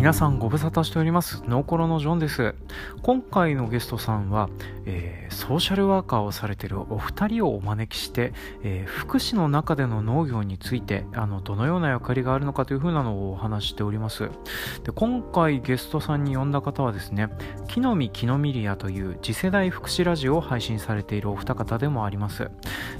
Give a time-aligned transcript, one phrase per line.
[0.00, 1.42] 皆さんご無沙汰しております。
[1.46, 2.54] ノーコロのジョンです。
[3.02, 4.48] 今回のゲストさんは、
[4.86, 8.32] えー、ソーシャルワーカーをされているお二人をお招きして、
[8.62, 14.30] えー、福祉の中での農業についてあのどのような役割があるのかというふうなのをお話しております。
[14.84, 17.28] で今回ゲストさんに呼んだ方はですね
[17.68, 22.50] 木の実木のミリアという次世代福祉ラジオを配信されているお二方でもあります。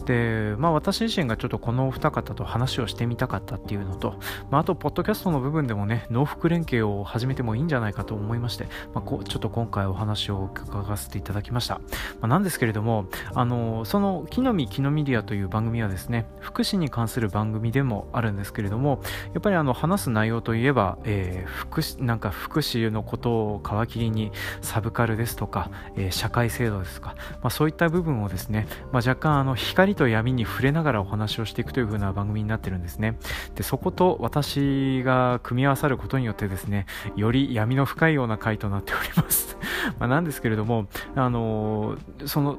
[0.05, 4.19] でまあ私自身がちょっとこのお二方と話をしてみたかったっていうのと、
[4.51, 11.75] まあ、あとポッドキャストの部分でもね農福連携をを始めてもいいんじゃないかと思いまして、まあ、こちょっと今回お話を伺わせていただきました。
[11.75, 11.83] ま
[12.23, 19.01] あ、なんですけれども、あのその木の実木のミディアという番組はですね、福祉に関する番組でもあるんですけれども、
[19.35, 24.33] やっぱりあの話す内容といえば、えー、福祉なんか福祉のことを皮切りに
[24.63, 33.19] サブカルですとか、えー、社会制度ですとか、まあ、そういった部分をですね、まあ、若干あの光と闇に触れながらお話をしていくという風な番組になってるんですね。
[33.55, 36.80] でそこと私が組み合わさることによってですね、
[37.17, 39.57] より闇の深いような回となっております。
[39.99, 42.59] まなんですけれども、あのー、その、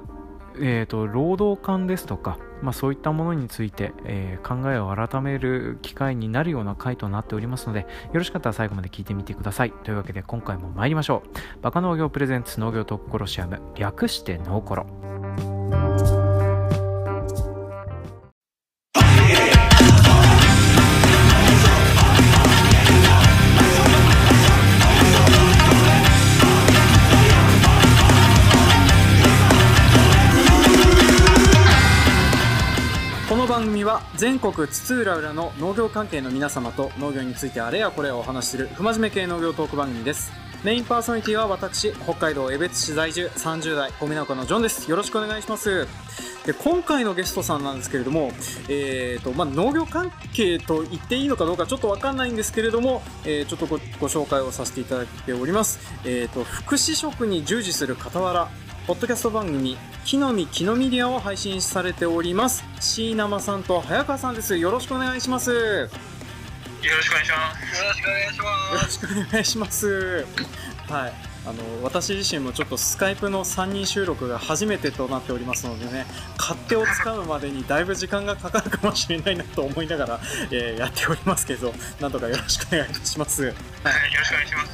[0.60, 9.72] えーと、労働観ですとか、まあ、そういったものについて、えー、考えを改める機会になるような回となっておりますのでよろしかったら最後まで聞いてみてください。
[9.72, 11.62] というわけで今回も参りましょう。
[11.62, 16.21] バカ農業プレゼンツ農業トッコロシアム略してノーコロ。
[33.52, 40.32] 番組は全国津々浦々の農業関係の皆様と農業についてあれやこれをお話しする不真面目系農業トーク番組です。
[40.64, 44.90] メインパーソナリティは私北海道江別市在住30代米農家のジョンです。
[44.90, 45.86] よろしくお願いします。
[46.46, 48.32] で今回のゲストさんなんですけれども、
[48.70, 58.50] えーとまあ、農業関係と言っていいのかどうかちょっと分かんないんですけれども、えー、ちょっとごご紹介をさせていただいております、えーと福祉職に従事する傍ら
[58.88, 62.64] ポッドキャスト番組木の実木のミディアを配信されております。
[62.80, 64.58] 椎名さんと早川さんです。
[64.58, 65.52] よろしくお願いします。
[65.52, 65.58] よ
[66.96, 67.78] ろしくお願いします。
[67.78, 68.74] よろしくお願いします。
[68.74, 70.26] よろしくお願いします。
[70.90, 71.14] はい。
[71.46, 76.06] あの私自身もちょっとスカイプの3人収録が初めてとなっておりますのでね
[76.38, 80.20] 勝手をつかむまでにだいぶ時間がかかるかもしれないなと思いながら、
[80.52, 83.44] えー、やっておりますけどなんとかよろしくお願いします。
[83.44, 83.56] はい、よ
[84.20, 84.66] ろしくお願いしま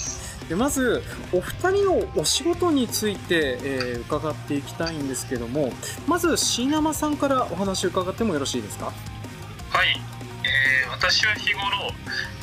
[0.00, 0.26] す。
[0.26, 1.02] はいでまず
[1.32, 5.72] お二人のお仕事について、えー、伺っていきたいんですけども
[6.06, 8.86] まず椎名さんからお話を伺ってもよろしいですか？
[8.86, 10.00] はい、
[10.44, 11.60] えー、私は日頃、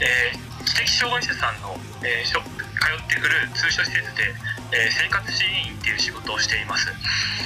[0.01, 2.41] えー、知的障害者さんの、えー、通っ
[3.07, 4.35] てくる通所施設で、
[4.71, 6.87] えー、生活支援員っていう仕事をしています、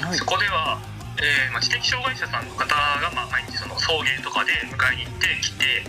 [0.02, 0.78] はい、そこでは
[1.20, 5.82] えーまあ、知的障害者さんの方が、まあ、毎日その送迎とかで迎えに行ってきて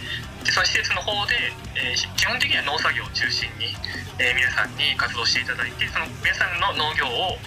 [0.43, 1.35] でその施設の方で、
[1.75, 3.75] えー、基本的には農作業を中心に、
[4.19, 7.37] えー、皆さんに活動していただいてその皆さんの農業を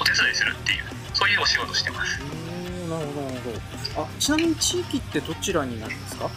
[0.00, 2.18] お手伝いするっていうそういうお仕事してます。
[2.88, 4.02] なるほどなるほど。
[4.02, 6.28] あちなみに地域ってどちらになるんですか？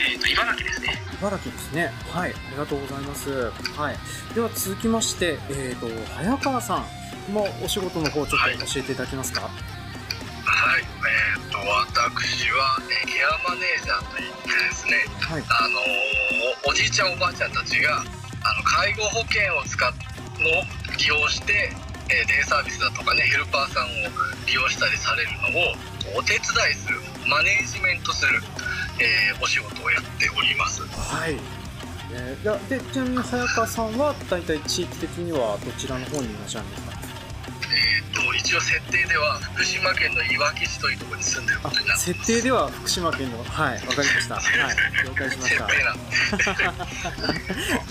[0.00, 0.98] えと茨城ですね。
[1.20, 1.92] 茨城ですね。
[2.10, 3.30] はいありがとうございます。
[3.30, 3.96] はい。
[4.34, 6.84] では続きましてえっ、ー、と早川さ
[7.28, 9.52] んもお仕事の方ちょっと教えていただけますか、はい
[10.44, 11.58] はい、えーと、
[12.02, 15.78] 私は、えケアマネージャーといってですね、はい、あの
[16.68, 19.92] おじいちゃんおばあちゃんたちがあの介護保険を使っ
[20.42, 20.50] の
[20.98, 21.70] 利用して、
[22.10, 23.88] えー、デイサービスだとかねヘルパーさんを
[24.46, 26.98] 利用したりされるのをお手伝いする
[27.30, 28.42] マネージメントする、
[28.98, 30.82] えー、お仕事をやっております。
[30.82, 31.36] はい。
[32.14, 37.01] えー、でちなみに早川さんは大体地域的にはどちらの方にいらっしゃるんですか？
[38.38, 44.34] 一応設定では福島県のいわき市というところに住んでることになって設定では福島県のはいわかりました。
[44.36, 44.44] はい
[45.06, 45.66] 了解しました。
[45.68, 45.96] 設定なん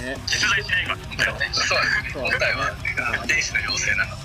[0.05, 0.17] ね。
[0.27, 1.49] 実在しないかね。
[1.53, 2.21] そうですね。
[2.21, 2.75] 本体は
[3.27, 4.15] 電子の妖精なの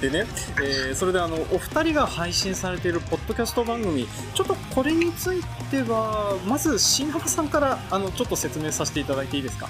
[0.00, 0.10] で。
[0.10, 0.26] ね、
[0.62, 9.68] えー、それであのお二人が配信されているポッドキャスト番組ちょっとこれについてはまず新浜さんからあのちょっと説明させていただいていいですか？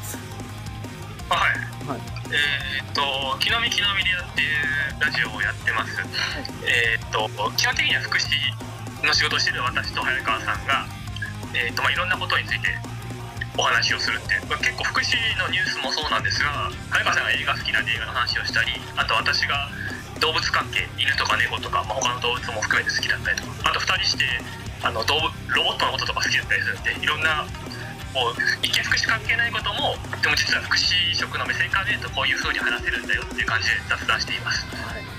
[1.29, 1.50] はい、
[1.86, 2.02] はい、
[2.34, 6.10] えー、っと「木の実木の実でやっていうラジオをやってます、はい、
[6.66, 8.26] えー、っと基本的には福祉
[9.06, 10.82] の仕事をしている私と早川さんが、
[11.54, 12.74] えー、っとまあ、いろんなことについて
[13.54, 19.70] お話をするって結構福祉のニュースもそうなんですが早川さんが映画好きなんで映画の話をしたりあと私が
[20.18, 24.26] 動物関係犬とか猫とか、まあ、他の動物も含めて好きだったりとかあと2人して
[24.82, 27.46] あの動物ロボットのこととか好きだったりするんでいろんな
[28.16, 29.92] こう一見福祉関係ないことも
[30.24, 34.64] でも実は福祉職の目線から見るとこういうふうに話せるんだよっていう感じで雑談しています。
[34.72, 35.15] はい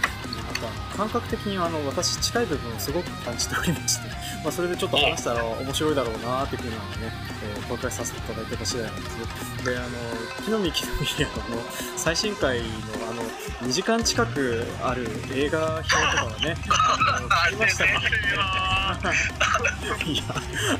[0.97, 4.09] 感覚的にあの私近い部分をすごく感じておりまして、
[4.43, 7.13] まあ、それでちょっと話したら面白いだろうなっていうふうなのをね、
[7.43, 9.87] えー、公開させていただいてた次第なんですであの
[10.43, 11.65] 木の実木の実の
[11.95, 12.65] 最新回の
[13.11, 13.21] あの
[13.67, 16.57] 2時間近くある映画表とかはね
[17.29, 17.91] ありましたね
[20.05, 20.23] いや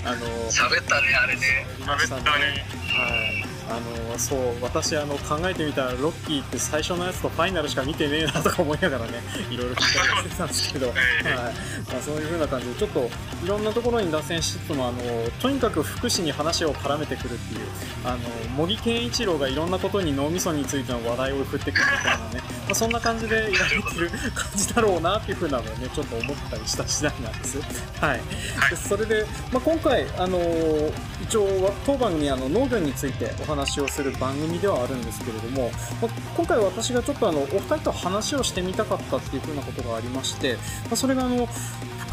[0.04, 2.66] あの喋ったねあれね喋ったね。
[2.88, 3.80] はいあ
[4.12, 9.20] のそう私あの考えてみたらロッキーって最初のやつとファイナルしか見てねえなとか思いながらね
[9.52, 10.98] いろいろ聞いたりしてたんですけど、 はい。
[10.98, 13.10] まあ、そういう風な感じでちょっと
[13.44, 14.98] いろんなところに脱線しつつもあの
[15.40, 17.68] とにかく福祉に話を絡めてくるっていう
[18.04, 18.20] あの
[18.56, 27.60] 茂木健一郎がいろんなことに脳みそについての話題を振ってくるみたいなね、まあ、そんな感じでやられてる感じだろうなっていう風なのをねちょっと思ったりした次第なんです。
[28.02, 28.22] はい、
[28.70, 30.40] でそれで、まあ、今回あの
[31.22, 40.58] 一応当番組あの農業についてお話話をする番組ではあるんですけれども、ま今回私がちょっとあのお二人と話をしてみたかったっていうふうなことがありまして、
[40.92, 41.48] まそれがあの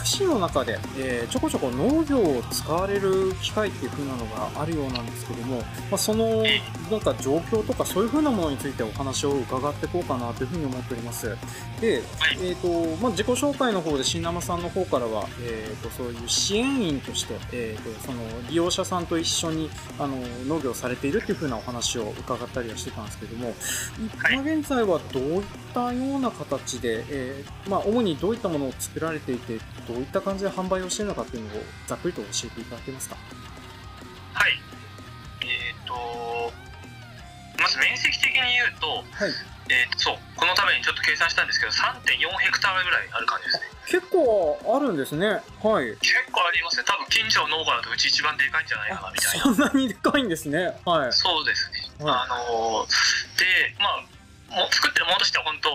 [0.05, 6.43] 市の中で、えー、ちょこちょこ農業を使われる機会っていう風なのがあるようなんですけども、まあ、その
[6.91, 11.37] なんか状況とかそういう風なものについてお話を伺っていこうかなという風に思っております。
[11.81, 12.03] で、
[12.41, 20.17] えーとまあ、自己紹介の方で新生さんの方からは、えーと、そういう支援員として、えーと、その利用者さんと一緒にあの
[20.47, 23.55] 農業されているっていう風なお話を伺ったりはしてたんですけども、
[24.33, 25.43] 今現在はどういっ
[25.73, 29.59] たような形で、えー、まあ、主にどういったものを作られていて、
[29.89, 33.17] どういった感じで販売をしているのかっていうのをざっくりと教えていただけますか？
[34.35, 34.53] はい。
[35.43, 36.53] えっ、ー、と
[37.61, 39.33] まず面積的に言うと、はい。
[39.71, 43.65] えー、そうこのためにちょっと計算したんですけど3.4ヘクタールぐらいある感じですね。
[43.89, 45.41] 結構あるんですね。
[45.63, 45.97] はい。
[46.05, 46.85] 結構ありますね。
[46.85, 49.45] 多分近所の農家だとうち一番でかいんじゃないかなみたいな。
[49.45, 50.77] そんなにでかいんですね。
[50.85, 51.13] はい。
[51.13, 52.85] そうですね、はい、あの
[53.41, 54.05] でまあ
[54.61, 55.69] も作ってるものとしては本当、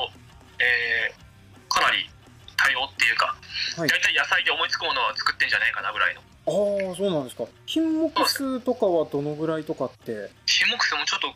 [0.62, 2.10] えー、かなり
[2.58, 3.36] 多様っていうか、
[3.78, 6.22] はい、大体野菜で思いつくものは作ってんじゃないかなぐらいの。
[6.22, 7.46] ああそうなんですか。
[7.66, 10.32] 品目数とかはどのぐらいとかって？
[10.46, 11.28] 品目数もちょっと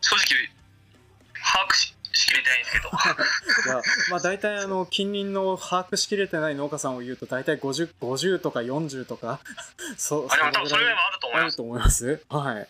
[0.00, 0.48] 正直
[1.34, 2.88] 把握ししきれてないんですけど。
[3.72, 9.40] いやまあ大体あの近隣の把握しきれてない農家さんを言うと大体 50, 50とか40とか。
[9.96, 11.44] そあでも多分それぐらいもあると思います。
[11.44, 12.24] あると思います？
[12.28, 12.54] はい。
[12.56, 12.68] はい。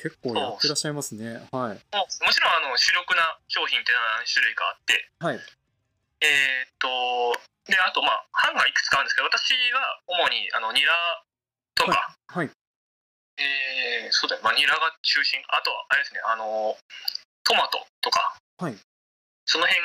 [0.00, 1.32] 結構やってらっしゃいますね。
[1.34, 1.42] はい。
[1.50, 1.78] もも
[2.32, 5.10] ちろんあの主力な商品っていうのは何種類かあって。
[5.20, 5.40] はい
[6.20, 7.34] えー、っと、
[7.66, 10.92] で、あと、まあ、版がいくつかあるんですけど、私は主に、あの、ニラ
[11.74, 12.46] とか、はい。
[12.46, 12.56] はい、
[13.38, 15.42] えー、そうだよ、まあ、ニラが中心。
[15.48, 16.76] あとは、あれですね、あの、
[17.44, 18.76] トマトとか、はい。
[19.46, 19.82] その辺、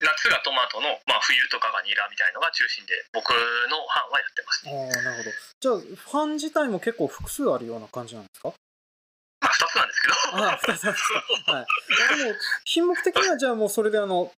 [0.00, 4.72] 夏がトマトの、まあ、冬とかがニラみたいのが中心で、僕の版はやってます、ね。
[4.94, 5.80] ああ、なるほど。
[5.80, 8.52] じゃあ、版自体も結構複数あるような感じなんですか？
[9.40, 10.14] まあ、2つなんですけど。
[10.44, 11.08] ああ、2つなんです
[11.44, 11.52] か。
[11.52, 11.66] はい。
[12.18, 14.32] でも、 品目的にはじゃあもうそれであの、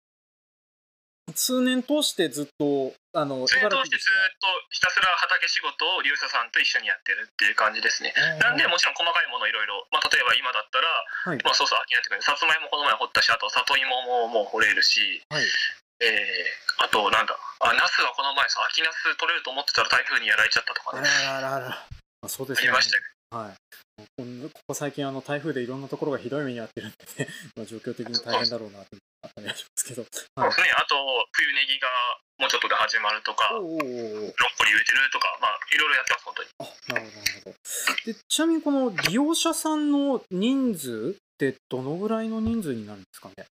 [1.35, 8.15] 数年通してずっとあの通してずっとひたすら畑仕事を流沙さんと一緒にやってるっていう感じですね。
[8.41, 10.89] なんでもちろん細かいものいろいろ、まあ、例えば今だったら、
[11.31, 15.45] はい、まあ、そうそう秋になってくるさつまいもこの前掘ったしあと里芋ももう掘れるし、はい、
[16.03, 21.09] えー、あとなんだあナスがこの前さ秋ナス取れると思ってたら台風にやられちゃったとかね。
[21.29, 22.29] あらららら。
[22.29, 22.69] そうですね。
[22.69, 22.99] ありました
[23.35, 23.55] はい、
[24.53, 30.03] ここ最近あの台風でいろんなところがひどい目に遭ってるんでね、 まあ、状況的に大変だろうなとあったりしますけど、
[30.37, 30.95] はい、そうですねあと
[31.33, 31.89] 冬ネギが
[32.39, 36.49] もうちょっとで始まるとかブロッコリー植えてるとかまあいろいろやってます本当に。
[36.59, 37.57] あなるほどなるほど。
[38.13, 43.47] でちなみにこの利用者さんの人数ってどのぐらいの人数になるんですかね？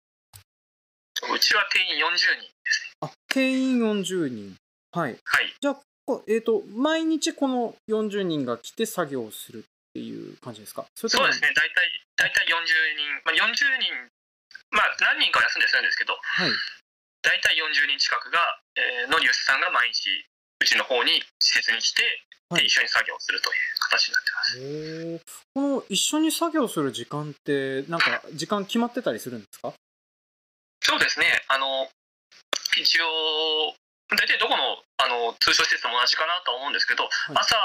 [1.32, 2.92] うちは定員40人ですね。
[3.02, 4.56] あ定員40人。
[4.92, 5.82] はい、はい、じゃあ
[6.28, 9.64] えーと、と毎日この40人が来て作業するっ
[9.94, 10.86] ていう感じですか？
[10.96, 12.52] そそうですね、大体大体40
[12.98, 14.10] 人、まあ、40人、
[14.74, 16.52] まあ、何人かは休んでるんですけど、はい、
[17.22, 18.42] 大体40人近くが、
[18.76, 20.10] えー、のリウスさんが毎日、
[20.60, 22.02] うちの方に施設に来て、
[22.50, 25.26] はい、一緒に作業するという形になってます。
[25.54, 29.74] この一緒に作業する時間って、なんか時間決まってたりするんですか？
[30.82, 31.88] そうですね、あの
[32.78, 33.74] 一応、
[34.10, 37.56] 大体どこのあの通所施設も同じかなとは思うんですけど、はい、朝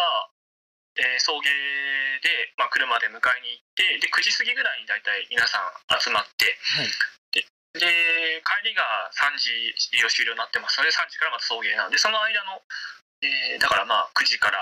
[0.99, 6.91] えー、送迎で、まあ、車で迎えに行ってで9時過ぎぐらいに大体皆さん集まって、はい、
[7.31, 7.47] で
[7.79, 8.83] で帰りが
[9.15, 9.55] 3時
[9.95, 12.59] 利用終了になってますので3時からまた送迎なんでその間の、
[13.23, 14.59] えー、だからまあ9時から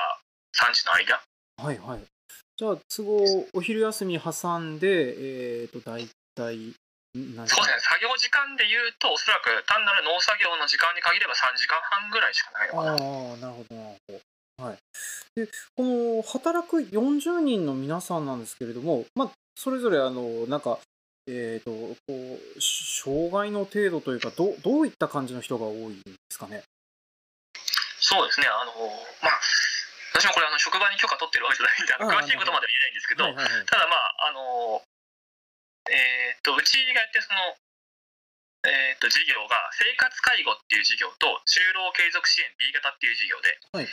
[0.56, 1.20] 3時の間。
[1.56, 2.04] はいはい。
[2.56, 6.76] じゃあ都合お昼休み挟んでえっ、ー、と大体
[7.16, 7.80] そうですね。
[7.80, 12.92] 作業時間でいうとおそらく単なる農作業の時間に限れば3時間半ぐらいしかないのかな。
[12.92, 14.20] ああなるほどなるほど。
[14.56, 14.78] はい、
[15.36, 20.78] でこの働く40人の皆さんなんですけれども、まあ、それぞれあのなんか
[21.28, 26.62] えっ、ー、と、こう、障害の程度というか、どどういった感じの人が多いんですかね？
[27.98, 28.70] そうですね、あの、
[29.18, 29.40] まあ、
[30.14, 34.80] 私もこれあの職場に許可取ってるわけじゃないんで、詳しいことまでは言えないんですけど、はいはいはい、ただまあ、あの、
[35.90, 37.58] えっ、ー、と、うちがやってその、
[38.70, 43.88] えーと、事業が生活介護っていう事業と就労継続支援 B 型っていう事業で、はい、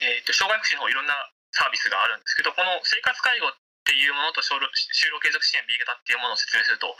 [0.00, 1.14] えーと、障害福祉の方いろんな
[1.50, 4.68] サービスがあるんですけどこの生活介護っていうものと就労
[5.18, 6.92] 継続支援 B 型っていうものを説明すると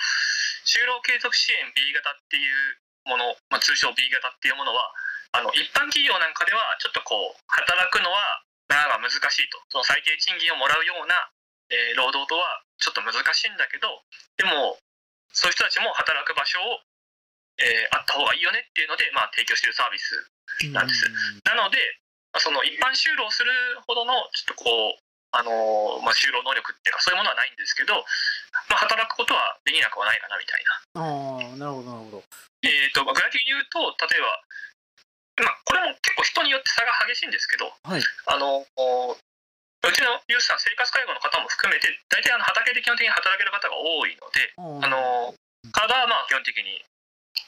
[0.65, 4.89] 就労継続支援 B 型っていうもの、まあ、通称 B 型っていうものは
[5.37, 11.29] あの一般企業なんかではちょっとこう働くのはなかなか難しいとその最低賃金をもらうような、
[11.69, 14.05] えー、労働とはちょっと難しいんだけど
[14.41, 14.81] でも
[15.33, 16.81] そういう人たちも働く場所を、
[17.61, 20.17] えー、あった方がいいよねっていうので、まあ、提供しているサービス
[20.73, 21.05] なんです。
[21.45, 21.77] なので
[22.37, 23.51] その一般就労する
[23.87, 28.01] ほどのちょっとこうあのまあ、就労能力っていうかそういうものはないんですけど、
[28.73, 30.73] まあ、働くことはできなくはないかなみたいな。
[31.05, 32.25] あなるほどなるほど。
[32.65, 45.37] えーとまあ、具体的に言うと例えば、まあ、これも結構人によって差が激しいんですけど、はい、あのうちのユースさん生活介護の方も含めて大体あの畑で基本的に働ける方が多いので、あの
[45.77, 46.81] 体はまあ基本的に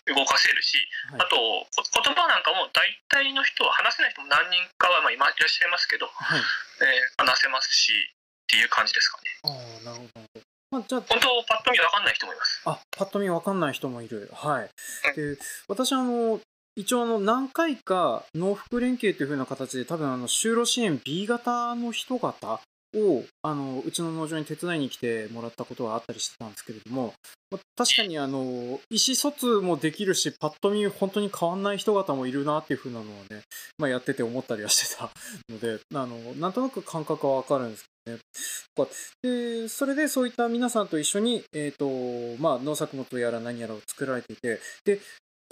[0.06, 0.76] 動かせるし、
[1.10, 6.40] はい、あと言葉なんかも大体の人は話せない人も何人かはまあ今いらっしゃいますけど、はい、
[6.82, 9.30] えー、話せますしっていう感じですかね。
[9.44, 9.48] あ
[9.84, 12.62] なるほどまあ、じゃあ本当パッと見分かんない人もいます。
[12.64, 14.30] あパッと見分かんない人もいる。
[14.32, 14.70] はい。
[15.16, 16.40] で私あの
[16.76, 22.60] 一応あの何回か農福連携というふうな形で多分あの就労支援 B 型の人方
[22.94, 27.14] をあのうちの農場に手伝いに来てもらったことはあったりしてたんですけれども、
[27.50, 33.42] まあ、確かにあの意思疎通もできるしパッと見本当に変わんない人方もいるなっていうふうなのはね、
[33.78, 35.10] まあ、やってて思ったりはしてた
[35.48, 38.22] のであのなんとなく感覚はわかるんですけどね。
[39.22, 45.00] でそれでそういった皆さんと一緒に、えーとまあ、農作物やら何やらを作られていてで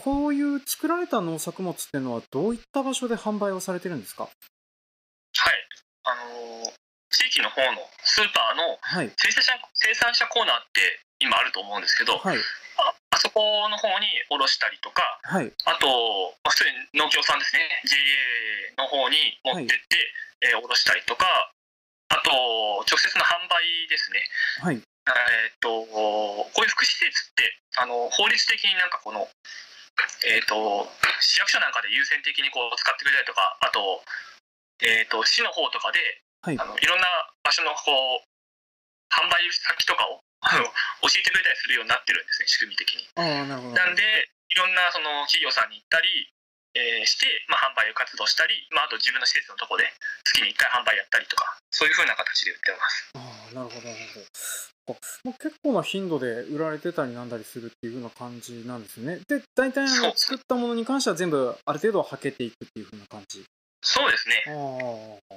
[0.02, 4.24] こういう作られた農作物っていうのはどういった場所で販売をされてるんですか？
[4.24, 4.32] はい
[6.04, 6.67] あの
[7.10, 8.78] 地域の方のスーパーの
[9.16, 10.80] 生産者,、生産者コーナーって
[11.20, 12.36] 今あると思うんですけど、はい、
[12.76, 15.88] ああそこの方に卸したりとか、はい、あと、
[16.44, 17.64] まあ、普通に農協さんですね。
[17.88, 19.96] JA の方に持ってって、
[20.46, 21.26] はい、えー、卸したりとか
[22.08, 22.30] あと
[22.88, 24.20] 直接の販売ですね、
[24.60, 24.76] はい。
[24.76, 27.48] えーと、こういう福祉施設って
[27.80, 29.28] あの法律的になんかこの、
[30.28, 30.88] えーと、
[31.20, 34.04] 市役所なんかで優先的にこう使ってくれたりとかあと,、
[34.84, 36.00] えーと市の方とかで
[36.48, 37.04] はい、あのいろんな
[37.44, 38.24] 場所のこう
[39.12, 40.64] 販売先とかを、はい、
[41.04, 43.04] 教えてくれたりするようになってるんですね仕組み的に。
[43.20, 44.02] あなるほどなんで
[44.48, 46.08] いろんなその企業さんに行ったり、
[46.72, 49.84] えー、して、まあ、販売を活動したり、まあ、あと自分の施設のとこで
[50.24, 53.12] 月に1回販売やったりとかそういうふうな形で売ってます。
[53.12, 53.20] あ
[53.52, 54.26] なるほどなるほど
[55.24, 59.20] まあ、結構な頻度で売られてたりなんだりするっていう風な感じなんですね。
[59.28, 63.44] で、大体あの作ったものに関しては全部ある程度はけていくっていう風な感じ。
[63.82, 64.44] そうですね。
[64.48, 65.36] あ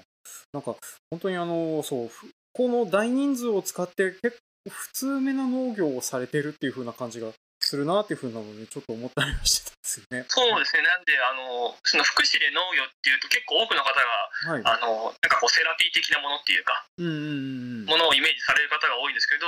[0.54, 0.76] なんか、
[1.10, 2.12] 本当にあの、そう、
[2.54, 7.32] この大人数を使って結構普通めな農業をされてるっていう風な感じが
[7.62, 10.26] するなっていう風なのにちょっと思ったりはしてたんですよね。
[10.28, 10.84] そうですね。
[10.84, 19.48] なんで、あの、その福祉で農業っていうと結構多くの方が、はい、あの、なんかこうセラピー的なものっていうか、うんうんうん、ものをイメージされる方が多いんですけど、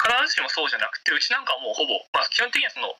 [0.00, 2.92] 必ずしもそうじゃなくて、うちなんかはもうほぼ、まあ基本的にはその、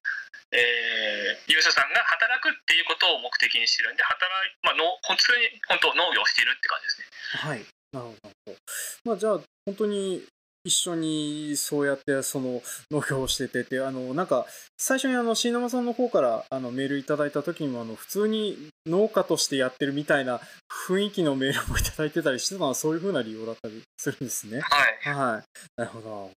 [0.53, 7.07] えー、利用者さんが働くっていうことを目的にしてるんで、働い、まあ、の普通に本当農業をしているって感じですね。
[7.39, 7.65] はい。
[7.93, 8.57] なるほど。
[9.05, 10.27] まあ、じゃあ、本当に
[10.65, 14.47] 一緒にそうやってその農業をしててて、あの、なんか、
[14.77, 20.41] 最初にあの、椎名さんの方からあのメールいただいた時にも、あの、普通に農家としてやってるみたいな
[20.87, 24.61] 雰囲気のメールもいただいてたりしてたのは、そういうふうな理由だったりするんですね。
[24.61, 25.15] はい。
[25.15, 25.43] はい。
[25.77, 26.31] なるほど。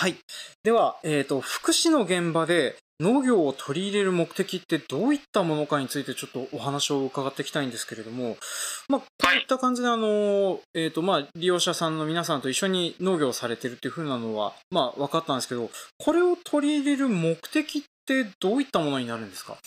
[0.00, 0.16] はい。
[0.64, 8.38] では、えっ、ー、と、福祉の現場で農業を取り入れる目的ってどういったものかについてちょっとお話を伺っていきたいんですけれども、
[8.88, 19.52] まあ、こういった感じで、あの、えっ、ー、と、まあ、利用者さんの皆さんと一緒に農業をされてるっていうふうなのは、まあ、分かったんですけど、これを取り入れる目的ってどういったものになるんですか？
[19.52, 19.60] はい。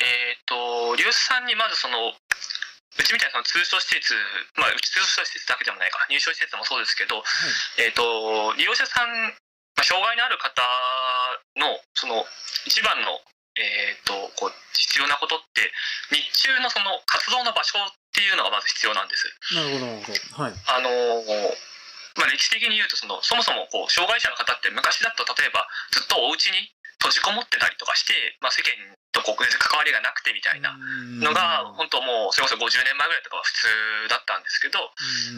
[0.00, 2.12] えっ、ー、と、利用者さんにまずその、
[2.98, 4.14] うちみたいなその通所施設、
[4.54, 7.22] まあ、うち通所施設だけでもないか、入所施設もそうですけど、は
[7.78, 9.34] い、えっ、ー、と、利用者さん、
[9.74, 10.62] まあ、障害のある方
[11.58, 12.24] の、その、
[12.66, 13.18] 一番の、
[13.58, 15.70] えっ、ー、と、こう、必要なことって、
[16.14, 19.26] 日中のその活動の場所っていうのがまず必要なんです。
[19.54, 20.42] なるほど、なるほど。
[20.42, 20.54] はい。
[20.54, 20.90] あの
[22.14, 28.74] まあ、歴史的に言うとその、そもそもこう障害者の方って昔だと例えばずっとお家に閉じこもってたりとかして、まあ、世間
[29.14, 30.74] とこう全然関わりがなくてみたいな
[31.22, 34.82] のが本当もうそれこそ50年前ぐらいとかは普通だったんですけど、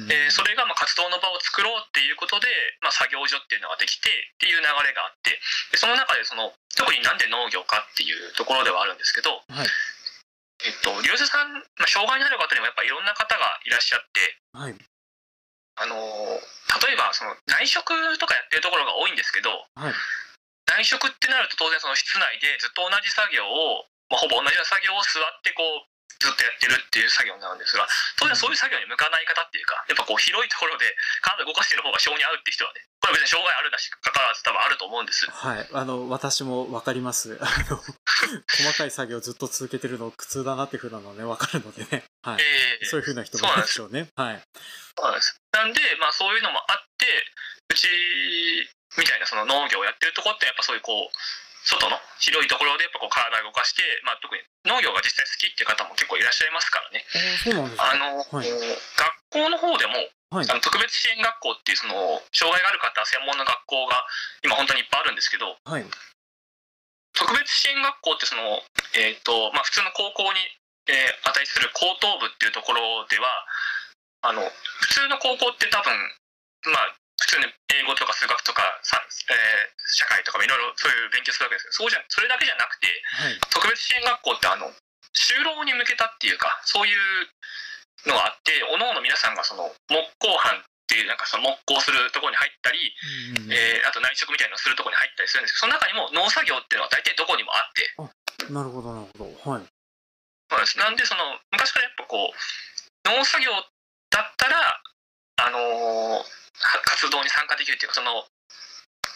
[0.08, 2.48] えー、それがまあ活動の場を作ろうっていうことで、
[2.80, 5.36] まあ、作業所っていうのができてっていう流れがあって
[5.70, 9.68] でその中でその特になんで農業かっていうところではあるんですけど、はい。
[10.64, 14.74] えっと、利用者さん、まあ、障害のある方にもやっぱいろんな方がいらっしゃって、はい、
[15.76, 15.94] あの
[16.80, 19.94] 例えばその内職とかやってるところが多いんですけど、はい、
[20.66, 27.84] 内職ってなると当然その室内でずっと同じ作業を、まあ、ほぼ同じような作業を座ってこうずっとやってるっていう作業なんですが
[28.16, 30.88] 当然そういう作業に向かない方っていうかやっぱこう広いところで
[31.20, 35.30] 体動かしてる方が性に合うっていう人はねこれは別に障害あるなしかかわらず多分あると思うんです。
[35.30, 35.68] はい。
[35.72, 37.38] あの私も分かります。
[37.42, 42.42] あの細かい作業をずっと続けてるの苦痛だなっていうふうなのね分かるのでね、はい。
[42.42, 44.42] えー、そういうふうな人もいるでしょうねはい
[44.98, 45.38] そうなんです。
[45.52, 47.06] なんでまあそういうのもあって
[47.68, 47.86] うち
[48.98, 51.16] みたいなその農業をやってるとこってやっぱそういうこう
[51.66, 54.38] 外の広いところでやっぱこう体を動かして、まあ、特に
[54.70, 57.02] 農業が実際好きっていう方も結構いらっしゃいますからね。
[57.74, 59.98] あの、はい、学校の方でも、
[60.30, 64.06] はい、あの特別支援学校っていうその障害がある方専門の学校が
[64.46, 65.84] 今本当にいっぱいあるんですけど、はい、
[67.18, 68.62] 特別支援学校ってその、
[68.94, 70.38] えーとまあ、普通の高校に、
[70.86, 73.26] えー、値する高等部っていうところでは
[74.22, 74.46] あの
[74.86, 75.90] 普通の高校って多分
[76.70, 84.68] まあ普通に英語とか数学とかさ、えー、社会とかいろいろそういう勉強するわけですけどそうじゃそれだけじゃなくて、はい、特別支援学校ってあの
[85.16, 86.98] 就労に向けたっていうかそういう
[88.04, 92.78] のがあっておのおの皆さんがその木工班っていうなんかその木工するところに入ったり、
[93.42, 98.52] うん、えー、あと内職みたいなのをするところに入ったりするんですけどその中にも農作業っていうのは大体どこにもあって。
[98.52, 99.50] なるほどなるほど。
[99.50, 99.66] はい。
[100.46, 100.78] そうです。
[100.78, 102.36] なんでその昔からやっぱこう
[103.08, 103.50] 農作業
[104.14, 104.78] だったら
[105.42, 108.24] あのー活動に参加できるっていうかその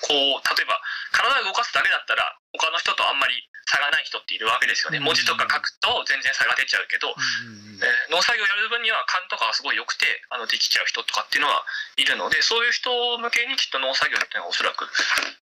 [0.01, 0.81] こう例えば
[1.13, 2.25] 体を動かすだけだったら
[2.57, 3.37] 他の人とあんまり
[3.69, 11.63] 差がない人っているわけですよね、文字とか書くと全然差が出ちゃうけど、えー、農作業やる分には勘とかがすごい良くてあのできちゃう人とかっていうのは
[11.95, 14.91] いるのでそういう人向けにきっと農作業っていうのがおそらく、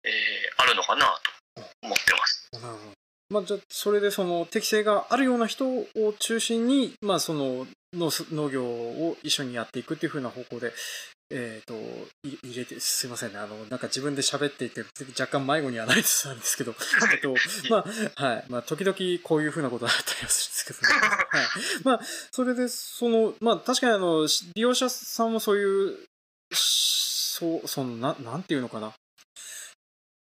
[0.08, 2.48] えー、あるのかなと思ってます。
[3.30, 5.88] まあ、じゃそれでその適性があるような人を
[6.20, 10.72] 中心に、まあ、その農業を一緒にやっていくっていうふうな方向で
[11.36, 11.74] えっ、ー、と、
[12.24, 13.40] 入れて、すいませんね。
[13.40, 14.86] あの、なんか自分で喋っていて、
[15.20, 16.76] 若干迷子にはなりつつあるんですけど、
[17.12, 17.34] えっと、
[17.72, 17.78] ま
[18.18, 18.46] あ、はい。
[18.50, 20.88] まあ、時々こういうふうなことがあったりはするんですけど、ね、
[21.30, 21.48] はい。
[21.84, 22.00] まあ、
[22.32, 25.98] それで、その、まあ、確かにあの、利用者さんもそういう、
[26.54, 28.94] そう、その、な、なんていうのかな。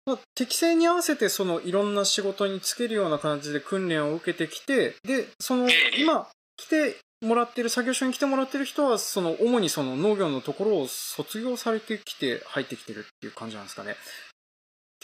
[0.06, 13.96] まあ、適正に合わせて、その、いろんな仕事につけるような感じで訓練を受けてきて、で、その、今、来てもらってる、作業所に来てもらってる人は、その、主にその農業のところを卒業されてきて、入ってきてるっていう感じなんですかね。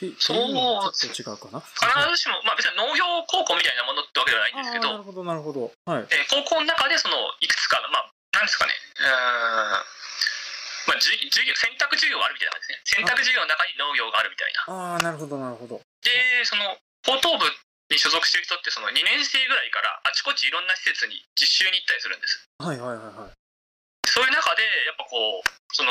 [0.00, 1.60] そう、ちょっと違うかな？
[1.60, 5.72] 必ずしも、まあ別に農業高校みたいなものってわけではないんですけど、なるほど、なるほど。
[5.84, 6.08] はい。
[6.08, 11.12] えー、高校の中でその、いくつかの、まあ、なんですかね、うん、まあ、授
[11.44, 13.04] 業、選択授業があるみたいな感じですね。
[13.04, 14.72] 選択授業の中に農業があるみたいな。
[14.72, 15.84] ああ、なるほど、なるほど。
[16.00, 17.44] で、その、高等部
[17.90, 22.46] に所属してる人ってその2年生ぐらいからあちこちいろんな施設に実習に行ったりするんです。
[22.62, 23.34] はいはいはいはい。
[24.06, 25.90] そういう中でやっぱこうその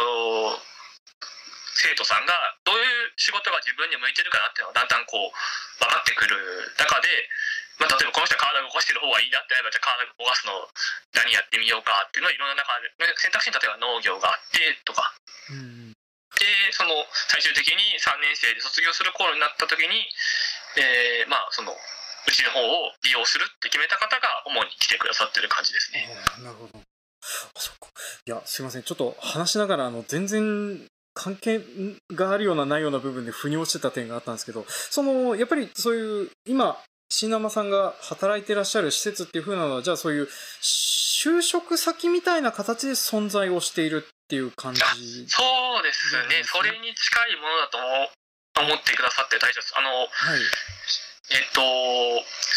[1.76, 2.36] 生徒さんが
[2.68, 5.32] どういう仕事が自分に向いてるかなっていうのがだんだんこう
[5.80, 6.36] 分かってくる
[6.76, 7.08] 中で、
[7.80, 10.52] まあ、例えばこの人は体を動かしてる方がいいなってあればじゃあ体を動かすの
[11.16, 15.16] 何やってみようかっていうのをいろんな中で選択肢に例えば農業があってとか。
[15.52, 15.96] うん
[16.40, 16.96] でその
[17.28, 20.08] 最終的に3年生で卒業する頃になった時に
[20.78, 26.08] えー、まあそのうちの方を利用するって決めた方が主に来てくださってる感じですね。
[26.44, 26.80] なるほど。
[26.80, 27.88] あそっか。
[28.26, 28.84] いや、すいません。
[28.84, 31.62] ちょっと話しながら、あの、全然関係
[32.14, 36.78] があるようなないような部分で腑に落ちてた点があったんですけど、その、やっぱりそういう、今、
[37.10, 40.30] 新生さんが働いてらっしゃる施設っていう風なのは、じゃあそういう
[40.62, 44.86] 就職先みたいな形で存在をしているっていう感じ、ね、
[45.28, 45.44] そ
[45.80, 46.44] うですね。
[46.46, 47.80] それに近いものだと
[48.64, 49.74] 思ってくださって大丈夫です。
[49.78, 50.42] あの、はい、
[51.32, 51.62] えっと、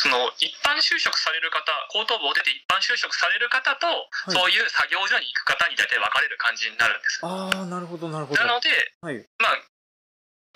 [0.00, 7.20] その一般就職される方、高等部を出て一般就職される方と、はい、そういう作業所に行く方に大体分かれる感じになるんです。
[7.22, 8.40] ああ、なるほど、なるほど。
[8.40, 8.70] なので、
[9.04, 9.60] はい、まあ、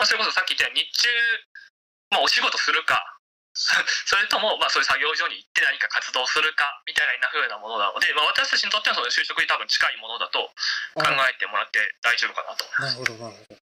[0.00, 1.08] まあ、それこそさっき言ったように日中、
[2.10, 3.16] まあ、お仕事するか、
[3.56, 10.52] それとも、まあ、そういう作業所に行って何か活動するかみたいな風なものなので、まあ、私たちにとってはその就職に多分近いものだと
[10.94, 12.98] 考えてもらって大丈夫かなと思います。
[13.00, 13.65] なるほど、なるほど。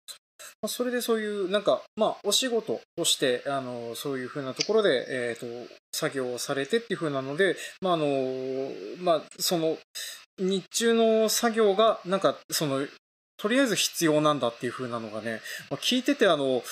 [0.65, 9.77] まあ、それでそういう、なんか、まあ、お仕事として、あの、そういうふうなところで、えっ、ー、と、作業をされてっていうふうなので、まあ、あの、まあ、その、
[10.39, 12.87] 日中の作業が、なんか、その、
[13.37, 16.63] とりあえず必要なんだっていうふうなのがね、まあ、聞いてて、あの、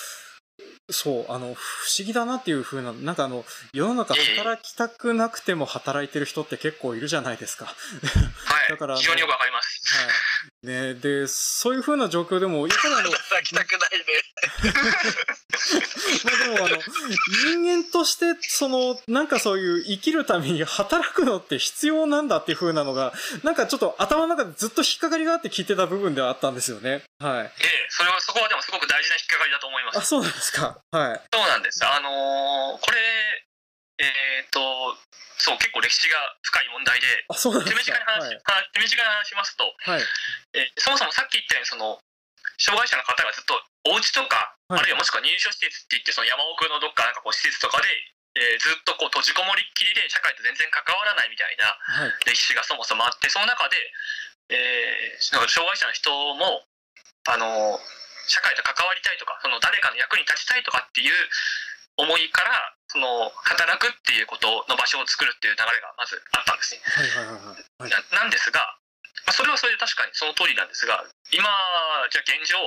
[0.90, 7.64] そう、あの、不思議だなっていう風な、なんかあの、世の中働きたくなくても働いてる人って結構いるじゃないですか。
[7.64, 7.72] は
[8.66, 8.68] い。
[8.70, 9.96] だから、非常によくわかります。
[9.96, 10.04] は
[10.64, 10.66] い。
[10.66, 14.04] ねで、そういう風な状況でも、やっぱりあの、 働きたくないね。
[16.24, 27.02] まあでもあの、人間として、その、なんかそういう生きるために働くのって必要なんだっていう風なのが、なんかちょっと頭の中でずっと引っかかりがあって聞いてた部分ではあったんですよね。
[27.18, 27.44] はい。
[27.44, 29.98] ええ、それは、そこはでもすごく大事な引っかかりだと思います。
[29.98, 30.78] あ、そうなんですか。
[30.90, 31.20] はい。
[31.32, 31.84] そうなんです。
[31.84, 32.98] あのー、これ、
[33.98, 34.60] えっ、ー、と、
[35.38, 40.02] そう、結構歴史が深い問題で、あ、そうなんですか手短に話、はい、手短に話しますと、はい、
[40.54, 41.98] えー、そもそもさっき言ったように、その、
[42.58, 43.54] 障害者の方がずっと
[43.84, 47.88] お家とか、はい、あるいはもしくは入所施設って言って、その山奥のどっかなんかこう施設とかで、
[48.34, 53.76] えー、ずっとこう閉じこもりっきりで社会と全然関わらないみたいな歴史がそもそもあって、その中で、
[54.50, 56.66] えー、障害者の人も、
[57.24, 57.80] あの
[58.28, 61.14] 社会と関わりたいとか、その誰かの役に立ちたいとかっていう
[61.96, 66.80] 思いから、その働くっていうことの場所を作るっていう流れがまずあったんですね。
[66.84, 67.92] はいはいはい。
[67.92, 68.60] はい、なんですが、
[69.26, 71.44] まあ、それはそれで確かにその通りなんですが今
[72.10, 72.58] じゃあ現状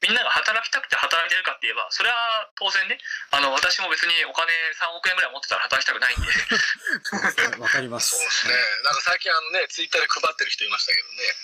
[0.00, 2.96] みんなが働きたくて働いてるかって言えばそれは当然ね
[3.30, 4.48] あの私も別にお金
[4.80, 6.26] 3億円ぐらい持ってたら働きたくないんで。
[7.60, 8.16] わかります。
[8.16, 8.54] そうですね。
[8.84, 11.34] なんか最近あのねツイッターで配ってる人いましたけどね。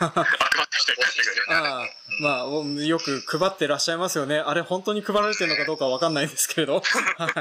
[0.00, 1.46] あ配ってる人いましたけど
[1.80, 1.96] ね。
[2.20, 4.38] まあよく配ってらっしゃいますよね。
[4.38, 7.34] あれ本当に配られてるのかどうかわかんないんですけれど、はい、あ本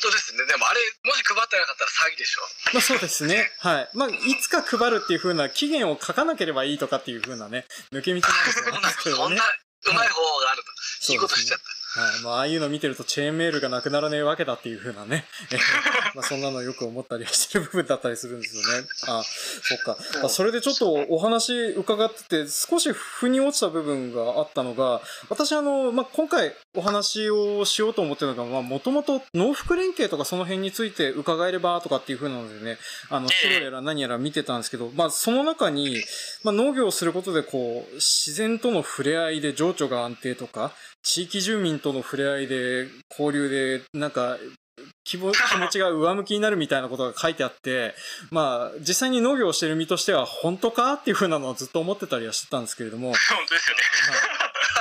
[0.00, 0.46] 当ですね。
[0.46, 2.40] でもあれもし配ってなかったら詐欺でしょ。
[2.74, 3.50] まあそうですね。
[3.60, 3.88] はい。
[3.94, 8.82] まあいつか配るっていうふうな期限を書かなければいいとかっていうふうなね、抜け道なんですけど ね。
[9.02, 9.42] そんな
[9.86, 11.12] うまい方があると。
[11.12, 11.77] いいことしちゃった。
[11.90, 12.22] はい。
[12.22, 15.24] まあ、ああいうの見てるとチェーンメールがなくならねえわけだっていう風なね。
[16.14, 18.86] まあ、そんなのよく思ったりしてる部分だったりするんですよね。
[19.06, 19.96] あ、そっか。
[20.20, 36.02] まあ、それでちょっとお話伺ってて、少し腑に落ちた部分があったのが、私あの、まあ、今回お話をしようと思ってるのが、まあ、もともと農福連携とかその辺について伺えればとかっていう風なのでね、あの、資料やら何やら見てたんですけど、まあ、その中に、
[36.42, 40.72] まあ、農業をすることでこう、自然との触れ合いで情緒が安定とか、
[41.02, 44.38] 地域住民との触れ合いで、交流で、なんか、
[45.04, 45.32] 気持
[45.70, 47.94] ちが上向きになるみたいなことが書いてあって、
[48.30, 53.12] まあ、実際に農業をしてる身としては、本当かっていうふうなのをずっと思ってたりはしてたんですけれども。
[53.12, 53.82] 本当ですよね。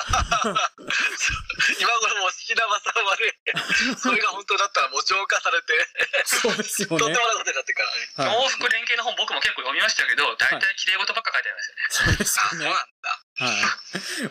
[1.79, 5.73] 今頃も品川さんはね、それが本当だったらもう浄化されて、
[6.25, 6.97] そうですよね。
[6.97, 8.35] とんでもないことになってからね。
[8.35, 11.87] 往復連携の本僕も結構読みましたけど、大体綺麗事ばっか書いてありますよね。
[11.89, 12.65] そうですよね。
[12.65, 13.26] そうなんだ。
[13.39, 13.49] はい。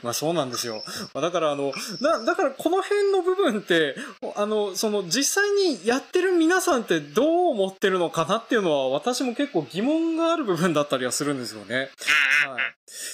[0.03, 0.83] まあそうなんですよ。
[1.15, 3.95] まあ、だからあの、だ、だからこの辺の部分って、
[4.35, 11.77] あの、その実際にやってる皆さんってどう思ってるのかなっていうのは私も結構疑問がある部分だったりはするんですよね。
[11.77, 11.89] はい。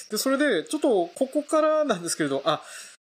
[0.09, 2.61] で、それで、ちょっとここからなんですけれど、あ、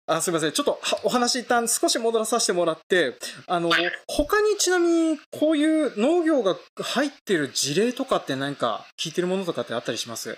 [0.10, 0.54] あすみません。
[0.54, 3.69] ちょっとお話一旦少し戻らさせてもらって、あの、
[4.08, 10.38] 他にちなみにこういう農業が入ってる事例とかって何か聞いてるものとかってあったりします？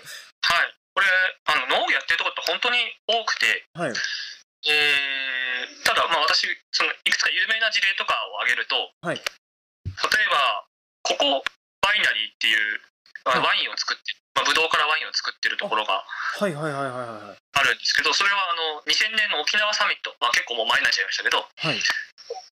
[2.50, 3.46] 本当に多くて、
[3.78, 8.74] はい、えー、ただ、まあ、私そのいくつか有名な事例とかを挙げると、
[9.06, 10.66] はい、例えば
[11.06, 11.46] ここ
[11.78, 12.82] バイナリーっていう、
[13.24, 14.02] ワインを作って、
[14.34, 21.78] まあ、ブドウからワインを作ってるところがあるんですけどそれはあの2000年の沖縄サミット、まあ、結構もう前になっちゃいましたけど、はい、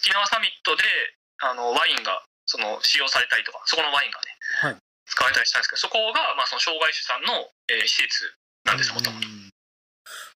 [0.00, 0.84] 沖縄サミットで
[1.40, 4.76] あのワインがその使用されたりとかそこのワインがね、はい、
[5.08, 9.37] 使われたりしたんですけどそこが、まあ、その障害者さんの、えー、施設なんですもともと。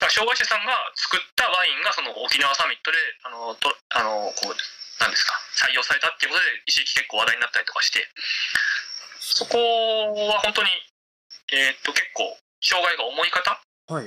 [0.10, 4.56] 障害者さんが作ったワインがその沖縄サミットであのとあのこう
[5.02, 8.08] なんですか採用されたっていうことで一時期結構話題になったりとかして。
[9.22, 9.58] そこ
[10.28, 10.70] は本当に、
[11.54, 12.26] えー、っと結構
[12.60, 13.54] 障害が重い方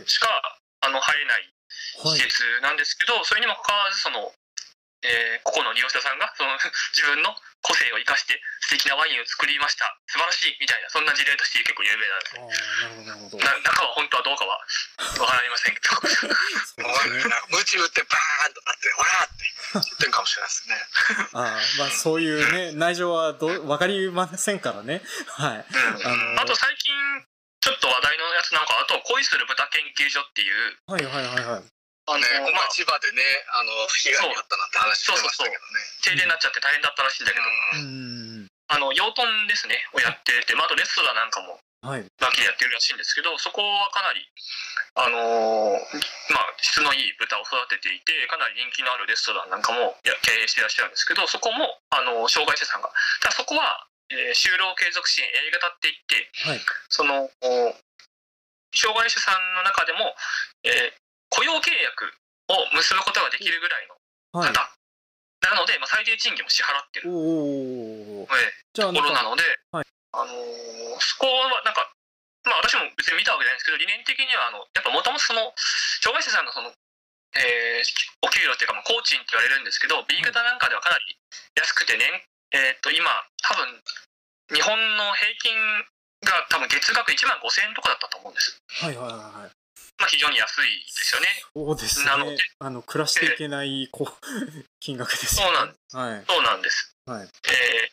[0.05, 1.49] しか、はい、あの入れない
[2.03, 4.35] 施設なんですけど、はい、それにもかかわらずその
[5.05, 6.57] えー、ここの利用者さんがその
[6.97, 8.37] 自分の個性を生かして
[8.69, 9.89] 素敵なワインを作りました。
[10.07, 14.61] 素晴らしいみたいなそんな事例として結構有名なんですな中は本当はどうかは
[15.17, 15.97] 分かりませんけど。
[17.49, 20.77] ムチ打ってバーンとなってわーって言ってるかもしれないですね。
[21.33, 25.01] あまあそういうね内情はど分かりませんからね。
[25.29, 26.93] はい、うん、あのー、あと最近
[27.61, 30.77] ちょっと話題のやつなんかあと恋する豚研究所っていう。
[30.87, 31.74] はいはいはいはい
[32.07, 35.81] あの、ね、まあ、千葉でね、あの、被害に遭ったなんて話してましたけどね。
[36.05, 37.49] 停電になっちゃって大変だったらしいんだけど、う
[37.81, 42.05] ん、あの、養豚ですね、をやってて、まあ、あとレストランなんかも、はい。
[42.17, 44.25] だけでやってるらしいんですけど、そこはかなり、
[44.97, 45.81] あのー、
[46.33, 52.89] まあ、質のいい豚を育てていて、かなり人気のあるレストランなんかもや経営してらっしゃるんですけど、そこも、あのー、障害者さんが、
[53.21, 57.29] ただそこは、えー、就労継続支援 A 型って言って、はい、その、
[58.73, 60.17] 障害者さんの中でも、
[60.65, 61.04] えー、
[61.35, 62.15] 雇用契約
[62.49, 63.99] を結ぶことができるぐらいの
[64.39, 64.47] 方、
[65.45, 67.11] なので、まあ、最低賃金も支払ってる。
[68.73, 71.91] ところなので、はい、あのー、そこはなんか、
[72.47, 75.55] まあ、私も別に見たわけじゃないんですけど理念的にはあのやっぱもともとその
[76.03, 76.75] 障害者さんのその、
[77.39, 77.87] えー、
[78.27, 81.15] お給料っていうか、まあ、工賃って言われるんですけど B 型なんかではかなり
[81.55, 82.11] 安くて年、
[82.51, 83.07] えー、っと今
[83.47, 83.69] 多分
[84.53, 85.55] 日本の平均
[86.27, 88.59] が多分月額1万5000円とかだったと思うんです。
[88.69, 89.64] はいはいはい。
[90.05, 91.29] まあ、非常に安いですよね。
[91.57, 92.05] そうですね。
[92.05, 94.13] なので、あの暮らしていけないこう
[94.81, 95.97] 金額です、ね、そうなんです。
[95.97, 96.93] はい、そうなんです。
[97.07, 97.29] はい、えー、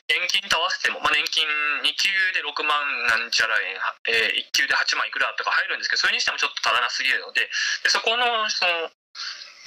[0.07, 3.75] 年金と合わせても、まあ、年金2級で6万なんちゃら円、
[4.07, 7.49] えー、1級で8万いくらとか入るんですけど、それにしてもちょっと足らなすぎるので、
[7.83, 8.91] でそこのその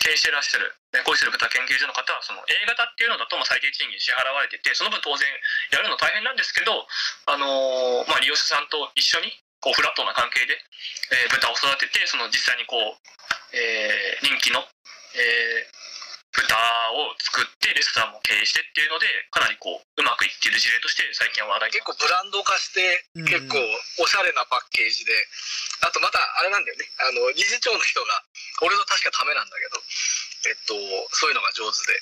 [0.04, 5.24] 経営してらっしゃる、恋する豚研究所の方は、その A 型っていうのだと最低賃金支払われてて、その分当然
[5.72, 6.84] やるの大変なんですけど、
[7.24, 9.32] あのー、まあ、利用者さんと一緒に
[9.64, 10.52] こうフラットな関係で、
[11.16, 13.00] えー、豚を育ててその実際にこう、
[13.56, 15.72] えー、人気の、えー、
[16.36, 16.52] 豚
[16.92, 23.56] を作ってレストランも経営してっていうのでかなりこううまくいっている事例として最近は話題結構ブランド化して結構
[24.02, 25.16] おしゃれなパッケージで、
[25.80, 26.84] あとまたあれなんだよね。
[27.00, 28.20] あの理事長の人が
[28.60, 29.80] 俺の確かためなんだけど
[30.48, 30.74] えっと、
[31.10, 32.00] そういうのが上手で、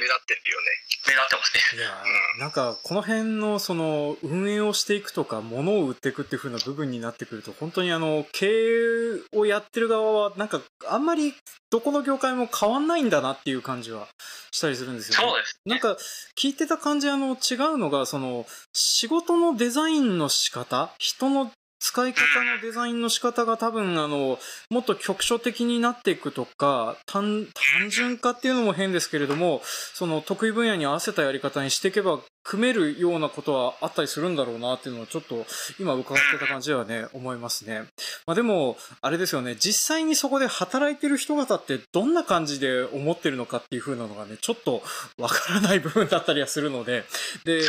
[0.00, 0.66] 目立ってるよね。
[1.06, 1.78] 目立ってますね。
[1.78, 2.02] いや、
[2.34, 11.34] うん、なんか、この辺の、その、運営をしていくとか、物を売っていくっていう風な部分になってくると、本当にあの、経営をやってる側は、なんか、あんまり、
[11.70, 14.08] どこの業界も変わんないんだなっていう感じは
[14.50, 15.30] したりするんですよね。
[15.30, 15.96] そうです、ね、なんか、
[16.36, 24.38] 聞いてた感じ、あの、違うのが、その、仕事のデザインの仕方、人の使い方のデザインの仕方が多分あの
[24.70, 27.46] もっと局所的になっていくとか単
[27.88, 35.46] 純化っていうのも変ですけれどもその得意分野に合わせたやり方にしていけば組めるようなことはあったりするんだろうなっていうのをちょっと
[35.78, 37.84] 今伺ってた感じではね思いますね。
[38.26, 39.56] まあ、でもあれですよね。
[39.58, 44.82] 実際にそこで働いてる人方ってどんな感じで思ってるのかっていう風なのがねちょっと
[45.18, 47.04] わからない部分だったりはするので。
[47.44, 47.62] で、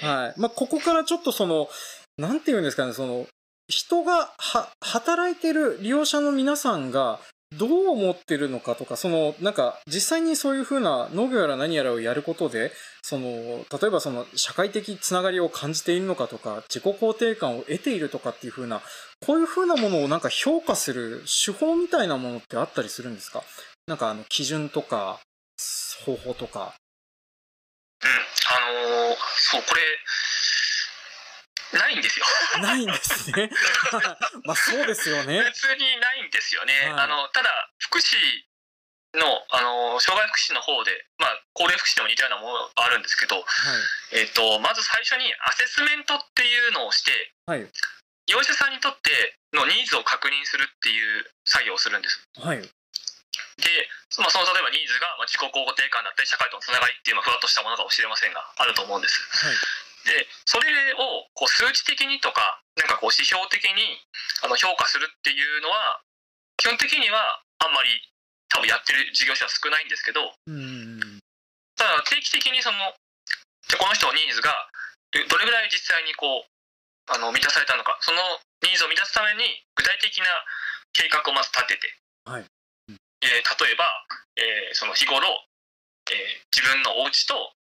[0.00, 0.40] はい。
[0.40, 1.68] まあ、ここからちょっとその
[2.20, 3.26] なんていうんですかね、その、
[3.70, 4.32] 人が
[4.80, 7.20] 働いてる利用者の皆さんが
[7.56, 12.70] どう思ってるのかとか、その、なんか、実際にそういうふうな農業やら何やらをやることで、
[13.02, 18.82] その、例えばその、社会的つながりを感じているのかとか、自己肯定感を得ているとかっていうふうな、
[19.26, 23.42] こういうふうなものをなんか評価する手法みたいなものってあったりするんですか？
[23.88, 25.18] なんかあの、基準とか、
[26.06, 26.74] 方法とか。
[28.04, 28.12] うん、あ
[29.10, 29.82] のー、そう、これ、
[31.72, 32.26] ないんですよ。
[32.60, 33.50] ないんですね。
[34.44, 35.42] まあそうですよね。
[35.42, 36.74] 普通にないんですよね。
[36.90, 38.16] はい、あのただ福祉
[39.14, 43.46] のあの障害福祉の方で、まあ、高齢福祉でも似たようなものがあるんですけど、はい、
[44.12, 47.10] えーと、まず最初にアセスメントっていうのをして、
[47.46, 47.68] はい、利
[48.28, 49.10] 用者さんにとって
[49.52, 52.22] のニーズを確認するっていう作業をするんです。
[52.38, 52.68] はい、で、
[54.18, 59.18] まあ、その例えばニーズが、まあ、自己肯定感だったり社会とのつながりっていう、まあ、ふわっとしたものかもしれませんがあると思うんです。
[59.42, 64.00] はいでそれをこう数値的にとかなんかこう指標的に
[64.42, 66.00] あの評価するっていうのは
[66.56, 68.00] 基本的にはあんまり
[68.48, 70.34] 多分やってる事業者は少ないんですけど、
[71.76, 72.78] ただ定期的にその
[73.68, 74.50] じゃこの人のニーズが
[75.12, 76.50] どれぐらい実際にこう
[77.12, 78.18] あの満たされたのかその
[78.66, 80.26] ニーズを満たすために具体的な
[80.92, 82.44] 計画をまず立てて、はい。
[83.22, 83.84] えー、例えば、
[84.36, 85.28] えー、その日頃、
[86.08, 87.52] えー、自分のお家と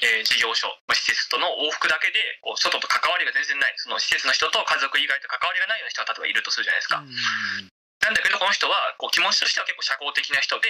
[0.00, 3.74] えー、事業所、まあ、施設との往復だけでこう外と関わりが全然ない。
[3.76, 7.04] その施設の人と家族以外と関わりがないような人が例えばいるとするじゃないですか。
[8.00, 10.68] なんだけどこの人はこう気持ちとしては結構社交的な人で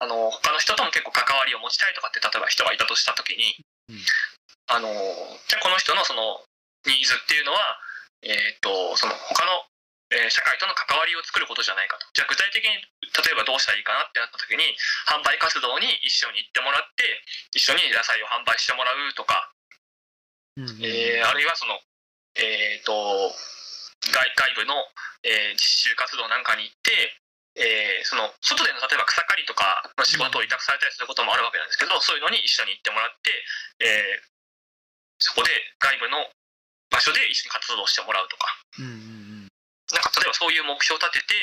[0.00, 3.60] あの他の人とも結構関わりを持ちたいとかって例えば人がいたとした時に、
[3.92, 4.00] うん、
[4.72, 6.40] あのじゃあこの人のその
[6.88, 7.60] ニーズっていうのは、
[8.24, 9.68] えーとその他の
[10.10, 12.06] えー、社会との関わりを作ることじゃないかと。
[12.14, 14.74] じゃあ具体的に例えばどうしたらいいかなってなった時に
[15.06, 17.06] 販売活動に一緒に行ってもらって
[17.54, 19.54] 一緒に野菜を販売してもらうとか、
[20.58, 21.78] うん、えー、あるいはその、
[22.34, 23.30] えーと、
[24.10, 24.74] 外外部の、
[25.22, 27.14] えー、実習活動なんかに行って、
[27.54, 33.30] えー、その外での例えば草刈りとかの仕事を委託されたりすることもあるわけなんですけど、そういうのに一緒に行ってもらって、
[33.86, 34.26] えー、
[35.22, 36.26] そこで外部の
[36.90, 38.50] 場所で一緒に活動してもらうとか。
[38.82, 39.19] うん
[39.92, 41.34] なんか例えばそういう目標を立てて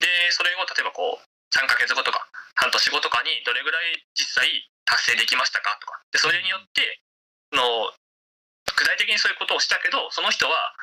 [0.00, 4.48] でそれを例えばこう3ヶ月後とか半年後とかにどれぐらい実際
[4.84, 5.78] 達成できましたか？
[5.80, 6.02] とか。
[6.12, 7.00] でそれによって
[7.54, 7.90] の
[8.76, 10.74] 具体的にそういうことをしたけどその人は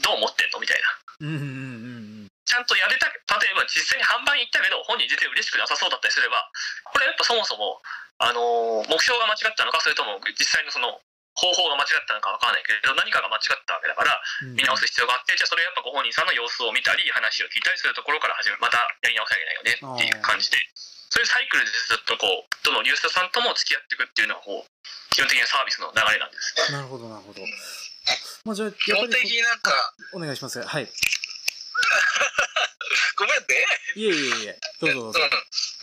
[0.00, 0.60] どう思ってんの？
[0.60, 0.88] みたいな。
[2.44, 6.44] ちゃんとやれた例えば実際に販売に行ったけど本人全然嬉しくなさそうだったりすれば
[6.84, 7.80] これやっぱそもそも、
[8.20, 11.00] あの目標が間違ったのかそれとも実際のその
[11.34, 14.18] 方法が間違ったのか分からないけど何かが間違ったわけだから
[14.54, 20.58] 見直す必要があって、じゃあそれやっぱご本人さんの様子を見たり話を聞いたりするところから始めまたやり直さなきゃいけないよねっていう感じで
[21.14, 24.70] そういうサイクルでずっとこうどの利用者さんとも付き合っていくっていうのがこう
[25.14, 26.58] 基本的なサービスの流れなんです。
[26.74, 27.42] なるほどなるほど、
[28.44, 29.70] まあ、じゃあ基本的になんか
[30.14, 30.62] お願いします。
[30.62, 30.90] はい
[33.16, 33.66] ごめんね。
[33.96, 35.20] いえいえいえ、どうぞどうぞ。
[35.20, 35.38] うん、だか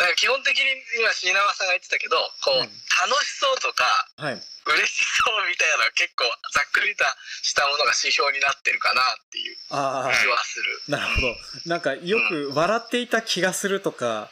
[0.10, 0.64] ら基本的に
[1.00, 7.04] 今、椎名さんが言ってたけど、こう、楽しそうとか、はい、嬉しそうみたいな結構ざっくりと
[7.42, 10.82] したものが指標になってるかなっていう気はする。
[10.88, 11.36] なるほど。
[11.66, 14.30] なんかよく笑っていた気がするとか、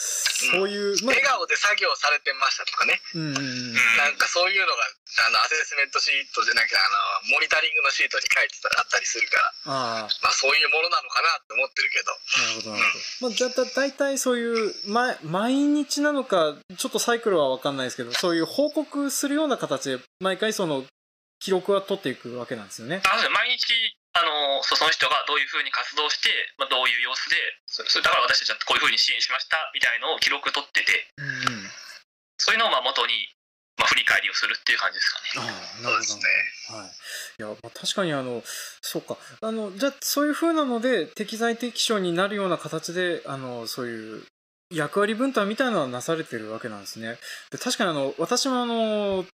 [0.00, 4.80] そういう、まあ、笑顔で作業されてましたとかね、うんうん、なんかそういうのが
[5.28, 6.80] あのアセスメントシートじゃなくてあ
[7.28, 9.36] のモニタリングのシートに書いてあったりするか
[9.66, 10.08] ら。
[10.08, 12.16] あ、まあ、そういうものなのかなって思ってるけど。
[12.16, 20.84] なるほどなるほど、まあ、だだ大体そういう、ま、毎日なのかちょっとサイクルは分かんないですけどそういう報告するような形で毎回その
[21.40, 23.02] 記録は取っていくわけなんですよね。
[23.32, 23.72] 毎日
[24.12, 31.70] あのその人がどういうふうに活動して、まあ、どういう様子でそれだから私たちはこういうふうに支援しましたみたいのを記録取ってて、うん、
[32.38, 33.12] そういうのをまあ元に、
[33.78, 35.46] まあ、振り返りをするっていう感じですかね。
[35.46, 36.22] あなるほどね。
[36.70, 36.90] はい。
[36.90, 38.42] いや、まあ、確かにあの、
[38.82, 39.16] そうか。
[39.40, 44.24] あの、じゃあ、そういうふうなので、適材適所になるような形で、あの、そういう
[44.70, 47.18] 役割分担みたいなのはなされてるわけなんですね。
[47.50, 49.24] で確かにあの、私もあの、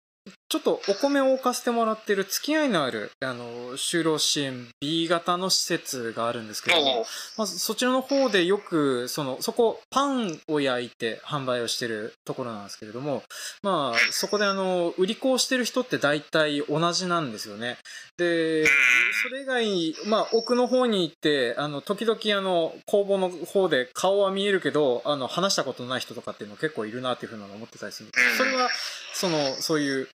[0.49, 7.05] ちょっとお米を置かせてもらってる付き合いのある、あの、就労支援 B 型の施設があるんですけども、
[7.37, 13.25] まずそちらの方でよく、その、そこ、パンを焼いて販売をしてるところなんですけれども、
[13.63, 17.79] まあ、そこであの、売り子をしてる人って大体同じなんですよね。
[18.17, 28.71] で、それ以外、まあ、奥の方に行って、あの、時々あの、工房の方で顔は見えるけど、あの、話したことない人とかっていうの結構いるなっていうふうなのを思ってたりするそれは、
[29.13, 30.09] その、そういう、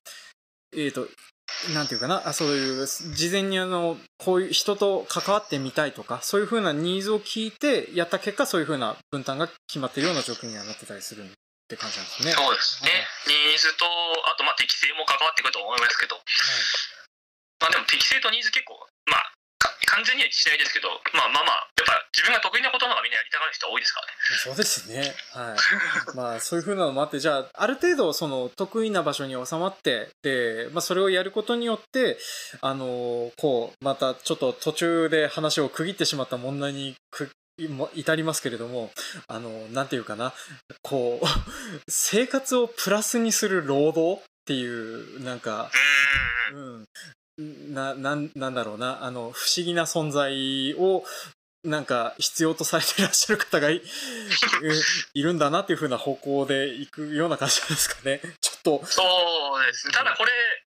[0.75, 1.07] えっ、ー、と、
[1.73, 11.27] なんていうかな、あそういう、事前にあの、こういう人と関わってみたいとか、そういうふうなニーズを聞いて、やった結果、そういうふうな分担が決まっているような状況にはなってたりするっ
[11.67, 12.31] て感じなんですね。
[12.31, 12.89] そうですね。
[13.27, 16.25] ニーズと、あと、まあ、適性も関わってくると思いますけど、はい、
[17.61, 19.32] まあでも適性とニーズ結構、まあ、
[19.93, 24.13] 完全にはしないですけど、まあまあまあ、やっぱ自分が得意なことの方がみんなやりたがる人多いですからね。
[24.41, 25.13] そうですね。
[25.31, 25.57] はい。
[26.17, 32.17] まあそういうふうなのもあって、じゃあ、ある程度その得意な場所に収まって、で、まあそれをやることによって、
[32.61, 37.29] あの、こう、またちょっと途中で話を区切ってしまった問題にく
[37.93, 38.89] 至りますけれども、
[39.27, 40.33] あの、なんていうかな、
[40.81, 41.25] こう、
[41.87, 45.69] 生活をプラスにする労働っていう、なんか、
[46.51, 46.85] うん、
[47.37, 51.03] な、なん、なんだろうな、あの、不思議な存在を、
[51.63, 53.79] なんか必要とされていらっしゃる方がい
[55.15, 58.19] いるんだなっていうふうな方向でいくような感じですかね。
[58.41, 58.85] ちょっと。
[58.85, 59.93] そうですね。
[59.93, 60.31] ただこれ、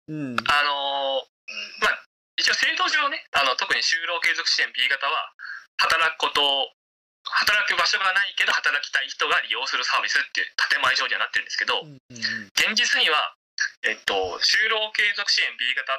[0.08, 1.28] うん、あの、
[1.82, 2.04] まあ、
[2.38, 5.34] 一応制度上ね、あの、特に就労継続支援 B 型は、
[5.78, 6.74] 働くこと
[7.30, 12.18] 働く場所がないけど働きたい人が利用するサービスっていう建前上にはなってるんですけど、うんうん、
[12.56, 13.36] 現実には、
[13.84, 15.98] えっと、就労継続支援 B 型っ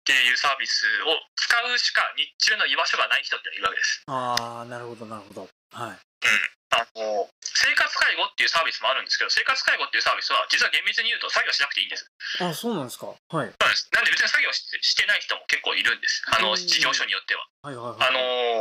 [0.00, 4.02] っていうサービスを使うしか日中の居場所がない人っているわけです。
[4.08, 5.48] ああ、なるほど、なるほど。
[5.76, 5.92] はい。
[5.92, 6.60] うん。
[6.70, 12.06] あの、生活介護っていうサービスもあるんですけど、生活介護っていうサービスは、実は厳密に言うと作業しなくていいんです。
[12.40, 13.10] あそうなんですか。
[13.10, 13.18] はい。
[13.28, 13.90] そうです。
[13.92, 16.22] なんで別に作業ししてない人も結構いるんです。
[16.30, 17.44] あの、事業所によっては。
[17.62, 18.08] はいはいはい。
[18.08, 18.10] あ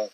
[0.03, 0.09] の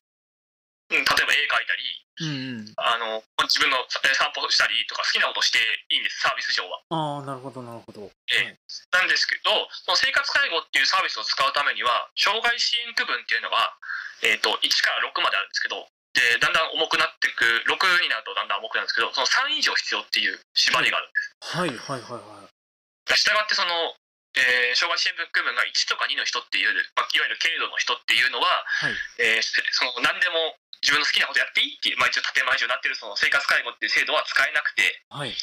[0.89, 6.79] 例えば絵描いたり、うんうん、あの自分の散歩したりとか好きなことしていいんですサービス上は。
[6.93, 8.07] ああなるほどなるほど。
[8.29, 8.57] ええ、
[8.93, 13.73] なんですけどその生活介護っていうサービスを使うためには障害支援区分っていうのが、
[14.21, 21.57] えーと、1から6まであるんですけどでだんだん重くなっていく6になるとだんだん重くなるんですけどその3以上必要っていう縛りがあるんです。
[21.57, 23.17] はいはいはいはい。
[23.17, 23.93] したがってその
[24.35, 28.95] えー、障害支援区分が1とか2の人っていう、まあ、いわゆる軽度の人っていうのは、はい。
[29.19, 35.33] えー、その何でも自分の好きなことやっていいっていう、まあ、一応建前上になってるその生活介護っていう制度は使えなくて、はい、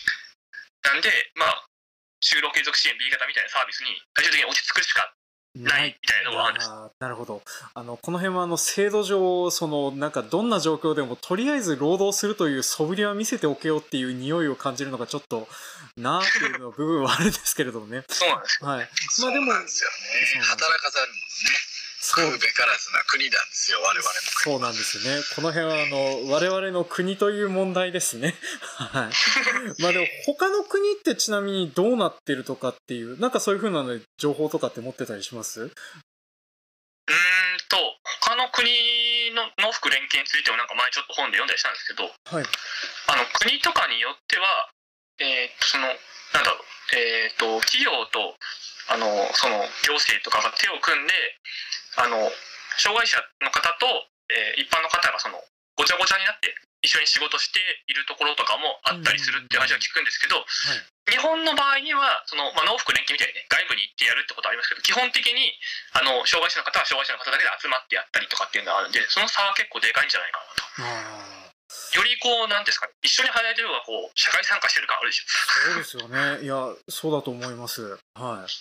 [0.84, 1.66] なんで、まあ、
[2.22, 5.10] 就労継続支援 B 型みたいなサービスに最終的に落ち着くしか
[5.54, 6.70] ないみたいなです。
[6.98, 7.42] なるほど。
[7.74, 15.48] あの、この辺はあの、制度上、その、なんかどんな状況でもとりあえず労働するという素振りは見せておけよっていう匂いを感じるのがちょっと、
[15.96, 18.04] なーっていうの部分はあるんですけれどもね。
[18.08, 18.68] そうなんですよ。
[18.68, 18.88] はい。
[19.20, 19.46] まあでも。
[19.46, 19.90] そうなんですよ
[20.40, 20.46] ね。
[20.46, 21.71] 働かざるもんね。
[22.04, 24.02] そうべからずな国なんですよ、我々も。
[24.42, 25.22] そうなんですよね。
[25.36, 28.34] この辺は、あの、我々の国という問題ですね。
[28.74, 29.82] はい。
[29.82, 35.62] まあでも、他の国ってちなみにどうなってるとかっていう、なんかそういうふうな、ね、情報とかって持ってたりします？
[35.62, 35.70] うん
[37.68, 37.78] と、
[38.20, 38.66] 他の国
[39.30, 42.44] の農福連携についてもなんか前ちょっと本で読んだりしたんですけど、はい。
[43.06, 44.70] あの、国とかによっては、
[45.20, 46.64] えー、その、なんだろう、
[46.96, 48.34] えっ、ー、と、企業と、
[48.88, 51.14] あの、その、行政とかが手を組んで、
[51.96, 52.30] あの、
[52.78, 53.86] 障害者の方と、
[54.30, 55.42] えー、一般の方がその、
[55.76, 60.44] ごちゃごちゃになって一緒に仕事しているところとかもあったりするっていう話は聞くんですけど、
[61.08, 65.50] 日本の場合にはその、まあ、農福連携みたいにね外部に行ってやるってことはありますけど基本的に
[65.94, 71.52] あの障害者の方は障害者の方だけで集まってやったりとかっていうのがあるんでその差は結構でかいんじゃないかなと。
[71.96, 75.24] よりこう、なんですかね、一緒に働いてる方がこう、社会参加してる感あるでしょ。
[75.64, 76.44] そうですよね。
[76.44, 77.96] いや、そうだと思います。
[78.12, 78.52] はい。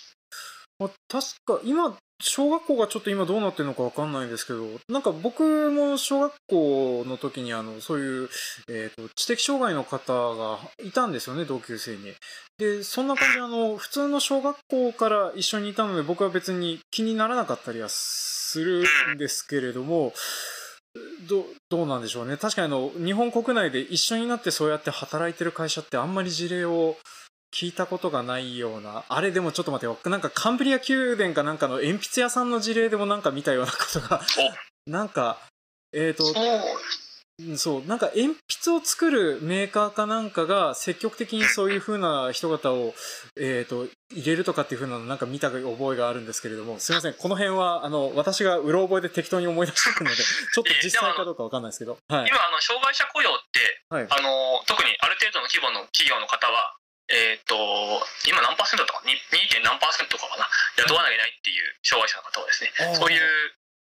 [0.78, 8.28] まあ、確か、今、小学校がちょっと今どうなってるのかわかんないんですけど、なんか僕も小学校の時にあの、そういう、
[8.68, 12.14] えっ、ー、と、知的障害の方がいたんですよね、同級生に。
[12.58, 20.12] で、そんな感じであの、普通の小学校から一緒にいたので僕は別に気にならなかったりはするんですけれども、
[21.28, 22.36] どどうなんでしょうね。
[22.36, 26.96] 確かにあの、日本国内で一緒になってそうやって働いてる会社ってあんまり事例を
[27.52, 34.20] 聞いたことがないような、あれでもちょっと待ってよ、なんかカンブリア宮殿かなんかの鉛筆屋さんの事例でもなんか見たようなことが、
[34.86, 35.38] なんか、
[35.92, 36.24] えっ、ー、と、
[37.56, 42.94] そう、なんか鉛筆を作るメーカーかなんかが積極的にそういう風な人方を、
[43.36, 51.98] えっ、ー、と、入れるとかっていう風なのなんか見た覚えがあるんですけれども、すいません、この辺は、あの、私がうろ覚えで適当に思い出してるので、 ちょっと実際かどうかわかんないですけど。
[52.08, 56.76] はい、今、あの、障害者雇用って、はい、あの、特にある程度の規模の企業の方は、
[57.08, 57.56] えっ、ー、と、
[58.28, 59.12] 今何パーセントとか、2.
[59.64, 60.46] 何パーセントかかな、
[60.86, 63.22] 雇わなきゃいけないっていう障害者の方はですね、そういう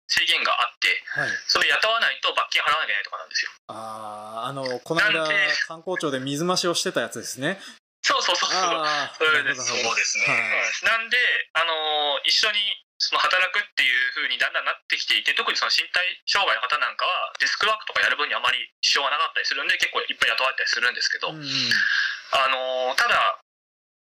[0.08, 3.52] 制限があって、はい、それ雇わないと罰金払わなきゃいけないとかなんですよ。
[3.68, 5.24] ああ、あの、この間、
[5.68, 7.62] 観光庁で水増しをしてたやつですね。
[8.02, 8.86] そうそうそうそう。
[9.18, 9.62] それです。
[9.62, 10.26] そうですね。
[10.26, 11.18] はい、なんで、
[11.54, 12.58] あの一緒に
[13.02, 21.42] その働くっていうふうにだんだんなってきていて、特にその身体障害の方なんかは、デスクワークとかやる分にあまり支障がなかったりするんで、結構いっぱい雇われたりするんですけど、うん、
[22.32, 23.44] あのただ、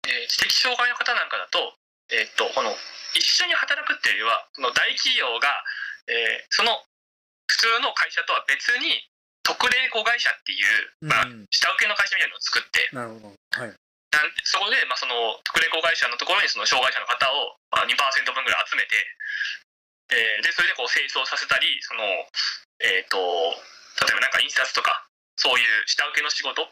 [0.07, 1.74] えー、知的障害の方なんかだと、
[2.14, 2.70] えー、っとこの
[3.14, 5.51] 一緒に働くっていうよりはその大企業が、
[6.07, 6.78] えー、その
[7.51, 9.03] 普通の会社とは別に
[9.43, 13.35] 特例子会社っていう、まあ、下請けの会社みたいなのを作って、なるほど。
[13.35, 13.74] はい。
[14.11, 18.95] なんそこで、まあ、その特例子会社のところにその障害者の方を、まあ、2%分ぐらい集めて、
[20.11, 22.03] えー、でそれでこう清掃させたりその、
[22.83, 23.18] えーと、
[23.99, 25.07] と例えばなんか印刷とか
[25.39, 26.66] そういう下請けの仕事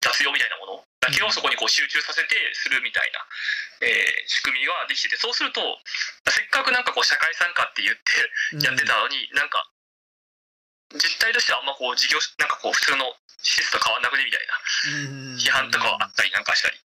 [0.00, 3.20] 雑用みたいなものだけをそこにこう集中させてするみたいな、
[3.84, 5.60] えー、仕組みができててそうすると
[6.28, 9.60] せっかくなんかこう社会参加って言ってやってたのに、うん、なんか
[10.96, 14.56] 実態としてはあんまこう事業なんかこう普通の施設と変わんなくねみたいな
[15.38, 16.76] 批判とかはあったりなんかしたり。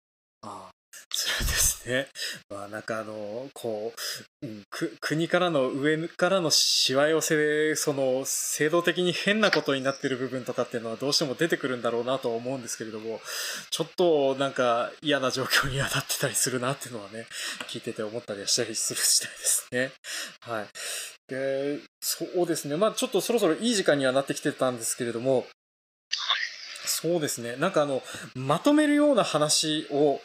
[1.17, 2.07] そうですね。
[2.49, 3.93] まあなんかあの、こ
[4.41, 4.65] う、うん、
[4.99, 13.21] 国からの上からのしわ寄せでその制度的に変なことになってる部分とかっていうのはどうしても出てくるんだろうなと思うんですけれども、
[13.69, 17.27] ちょっとなんか嫌な状況にはなってたりするなっていうのはね、
[17.69, 19.91] 聞いてて思ったりはしたりする次第ですね。
[20.41, 20.67] はい。
[21.29, 22.75] で、そうですね。
[22.75, 25.47] まあちょっとそろそろいい時間にはなってきてたんですけれども、
[27.05, 27.55] そうですね。
[27.57, 28.01] なんかあの、
[28.33, 30.19] まとめるような話を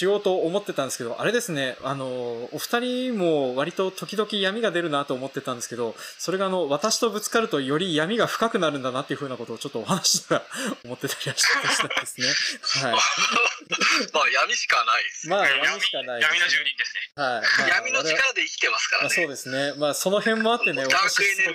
[0.00, 2.06] しようと思ってたんですけど、あれですね、あの、
[2.52, 11.46] お二人も割と時々闇が出るなと思ってたんですけど、それがあの、私とぶつかるとより闇が深くなるんだなっていうふうなことをちょっとお話しながら思ってたりはし
[11.78, 12.88] たんですね。
[12.88, 13.00] はい。
[14.14, 15.36] まあ闇しかないですね。
[15.36, 17.22] まあ闇しかない、ね、闇の住人ですね。
[17.22, 17.60] はい。
[17.60, 19.10] まあ、闇の力で生きてますからね。
[19.10, 19.74] そうですね。
[19.76, 21.54] まあその辺もあってね、私すご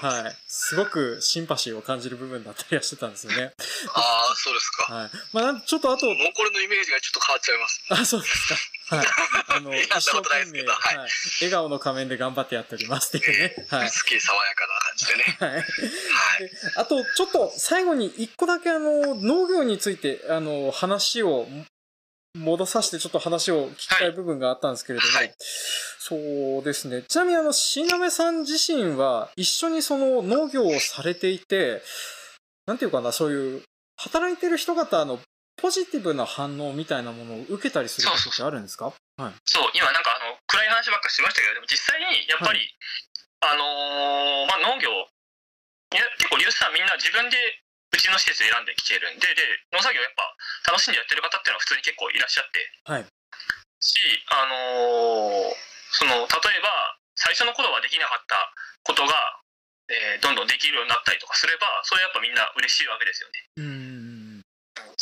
[0.00, 0.36] く、はい。
[0.46, 3.52] すごくシンパシーを感じる部分だったりはしてたんですよね。
[3.94, 4.94] ああ、そうですか。
[4.94, 5.10] はい。
[5.32, 6.06] まあちょっとあと。
[6.06, 7.79] もうこれのイメージがちょっと変わっちゃいます。
[7.88, 8.48] あ、そうです
[8.88, 8.96] か。
[8.96, 9.06] はい。
[9.48, 11.08] あの、 一生懸命、はい、
[11.40, 13.66] 笑顔の仮面で頑張ってやっておりますっていうね。
[13.68, 13.90] はい。
[13.90, 15.36] すげえ爽やかな感じでね。
[15.38, 15.50] はい。
[15.52, 15.64] はい。
[16.76, 21.48] あと、ちょっと最後に一個だけあの、農業について、あの、話を
[22.34, 25.34] 戻させてちょっと話を聞きたい部分があったんですけれども、はい、
[25.98, 26.16] そ
[26.60, 27.02] うですね。
[27.02, 31.82] ちなみにあの、新鍋さん自身は一緒にその農業をされていて、
[32.66, 33.62] なんていうかな、そういう
[33.96, 35.18] 働いてる人方の
[35.60, 38.92] ポジティブな反応みたいなものを受けたりすることってあるんですか？
[39.20, 42.64] はい、そう今なんかあの暗い話ばっかしましたけどでも実際にやっぱり、
[43.44, 44.88] はい、あのー、まあ、農業
[45.92, 47.36] 結構リュウさんみんな自分で
[47.92, 49.42] うちの施設選んできてるんでで
[49.76, 53.04] 農作業やっぱ楽しんでやってる方っていうのは普通に結構いらっしゃって、はい、
[53.84, 54.00] し
[54.32, 55.52] あのー、
[55.92, 56.72] その例えば
[57.20, 58.38] 最初の頃はできなかった
[58.88, 59.12] ことが、
[59.92, 63.44] えー、どんどんできるようになったりとかすればそれやっぱみんな嬉しいわけですよね。
[63.60, 63.99] うん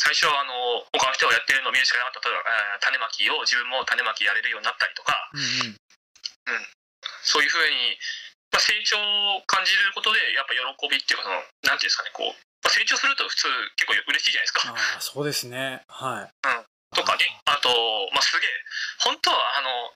[0.09, 2.25] 最初はあの他の人がやってるのを見るしかなかった。
[2.25, 5.77] 例えば、えー、種まきを自分も種まきやれるようになったりとか、うん、うん。
[5.77, 6.65] うん、
[7.21, 7.93] そういうふうに、
[8.49, 8.97] まあ、成長
[9.37, 12.33] を感じることでやっぱ喜びっていうかそのなんていうんですかねこう、
[12.65, 13.45] まあ、成長すると普通
[13.77, 14.73] 結構嬉しいじゃないですか。
[14.73, 15.85] あそうですね。
[15.85, 16.65] はい、うん、
[16.97, 17.69] とかねあと、
[18.09, 18.49] まあ、すげえ。
[19.05, 19.93] 本当はあの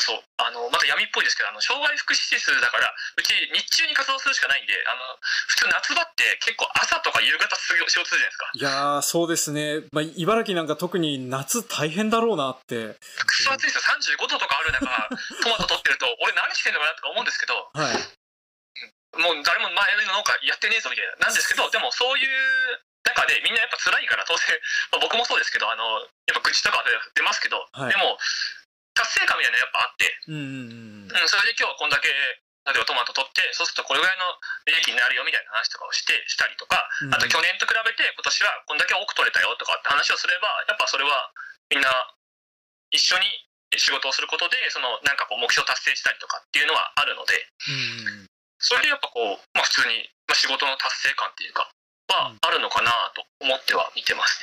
[0.00, 0.22] そう。
[0.38, 8.50] あのまた闇っぽいですけどあの障害福祉施設だからうち日中に活動するしかないんであの普通夏場って結構朝とか夕方仕事するじゃないですか。
[8.54, 12.98] いやーそうですね、まあ、茨城なんか特に夏大変だろうなって。
[13.26, 13.82] くそ暑いですよ。
[14.18, 14.86] 35度とかある中
[15.42, 21.28] トマト取ってると俺何してんのかなとか思うんですけど、はい、もう誰も前の農家やってねえぞみたいな。
[21.28, 24.58] なんですけどでもそういう中でみんなやっぱ辛いから当然、
[24.92, 26.82] まあ、僕もそうですけどあのやっぱ愚痴とか
[27.14, 28.18] 出ますけど、はい、でも
[28.94, 32.08] 達成感みたいなのやっぱあって、うん、うん、それで今日はこんだけ
[32.64, 34.24] 例えばトマト取ってそうするとこれぐらいの
[34.64, 36.80] 利益になるよみたいな話とかをしてしたりとか、
[37.12, 41.28] あと去年と比べて今年はこんだけ多く取れたよとかって話をすればやっぱそれは
[41.68, 41.92] みんな
[42.88, 43.28] 一緒に
[43.76, 47.36] 仕事をすることでそのなんかこう目標達成したりとかっていうのはあるので、
[47.68, 51.68] うん、それでやっぱこう、まあ、普通に、まあ、仕事の達成感っていうか
[52.08, 54.40] はあるのかなと思っては見てます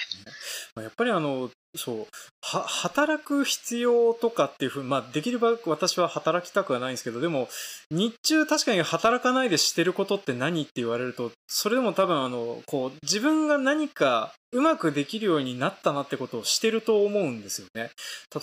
[0.77, 0.83] ね。
[0.83, 2.07] やっぱりあのそう
[2.41, 7.47] は働く必要とかっていうふうまあできれば私は働きたくはないんですけどでも
[7.89, 17.89] 日中確かに働かないでしてることって何って言われるとそれでも多分あのこう自分が何かうまくできるようになったなってことをしてると思うんですよね。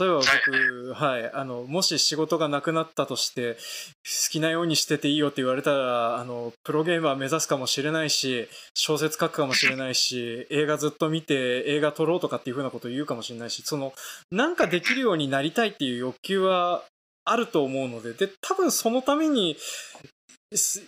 [0.00, 13.92] 例えば僕、はい、あの、もし仕事がなくなったとして、好きなようにしてていいよって言われたら、あの、プロゲーマー目指すかもしれないし、小説書くかもしれないし、映画ずっと見て映画撮ろうとかっていうふうなことを言うかももしれないし、その、
[14.30, 16.84] なんかできるようになりたいっていう欲求は
[17.24, 19.56] あると思うので、で、多分そのために、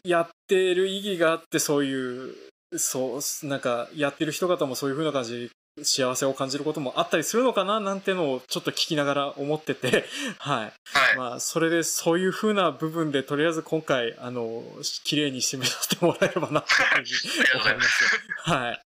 [0.04, 2.34] やってる意義があってそういう
[2.76, 5.50] そう、なんか、やってる人方もそういう風な感じ
[5.84, 10.06] 幸せを感じることもあったりするのかななんてのをちょっと聞きながら思ってて、
[10.38, 10.72] はい。
[10.92, 14.62] はい、まあ、それでそういう風な部分で、とりあえず今回、あの、
[15.04, 18.04] 綺麗に締めさせてもらえればなっていうふうに思います。
[18.50, 18.84] はい。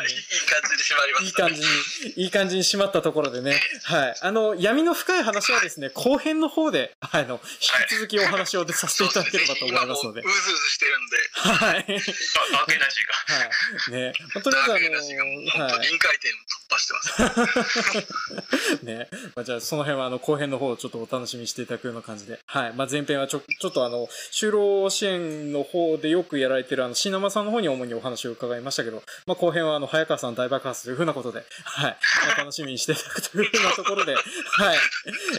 [0.00, 1.68] いい感じに締まりました、ね、いい感
[2.02, 4.16] じに、いい感じに締まったところでね、はい。
[4.20, 10.20] あの、闇の深い話はですね、後編の方で、あの、引き続きお話をさせていただければと思いますので。
[10.20, 11.16] うずうずしてるんで。
[11.34, 11.84] はい。
[11.86, 13.34] ダークエナジーが。
[13.34, 13.92] はい。
[13.92, 14.12] ね。
[14.42, 15.88] とりあえずあの、はい。
[15.88, 18.84] 臨界点突破してます。
[18.84, 19.08] ね。
[19.34, 22.38] まあ、じゃあ、その辺は、あの、後編の方ちょっとお楽しみしていただくような感じで。
[22.46, 22.72] はい。
[22.74, 31.96] まあ、前編はちょ、ちょっとあの、就労支援の方でよくやられてる、あの、新生さんの方に主にお話を伺いましたけど、まあ、後編は、あの、早川さん大爆発というふうなことで、はい。
[32.26, 34.24] まあ、楽しみにしていただくというふうなところで、はい。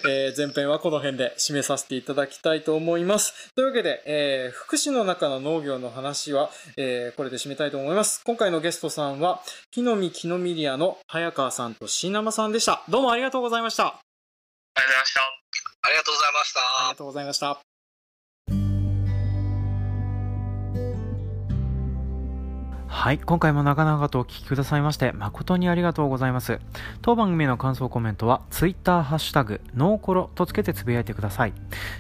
[0.08, 3.52] えー、前編はこの辺で締めさせていただきたいと思います。
[3.56, 8.22] というわけで、えー、福祉の中の農業の話は、えー、これで締めたいと思います。
[8.24, 12.84] 今回のゲストさんは、木の実木の実リアの早川さんと新生さんでした。
[12.90, 13.86] どうもありがとうございました。
[13.86, 13.94] あ
[14.76, 15.22] りがとうございました。
[15.84, 16.60] ありがとうございました。
[16.60, 17.71] ありがとうございました。
[22.94, 26.60] はい、今回も長々とお聞きくださいまして誠にありがとうございます。
[27.02, 31.54] 当番組の感想コメントは Twitter ハッシュタグノーコロとつけてつぶやいてください。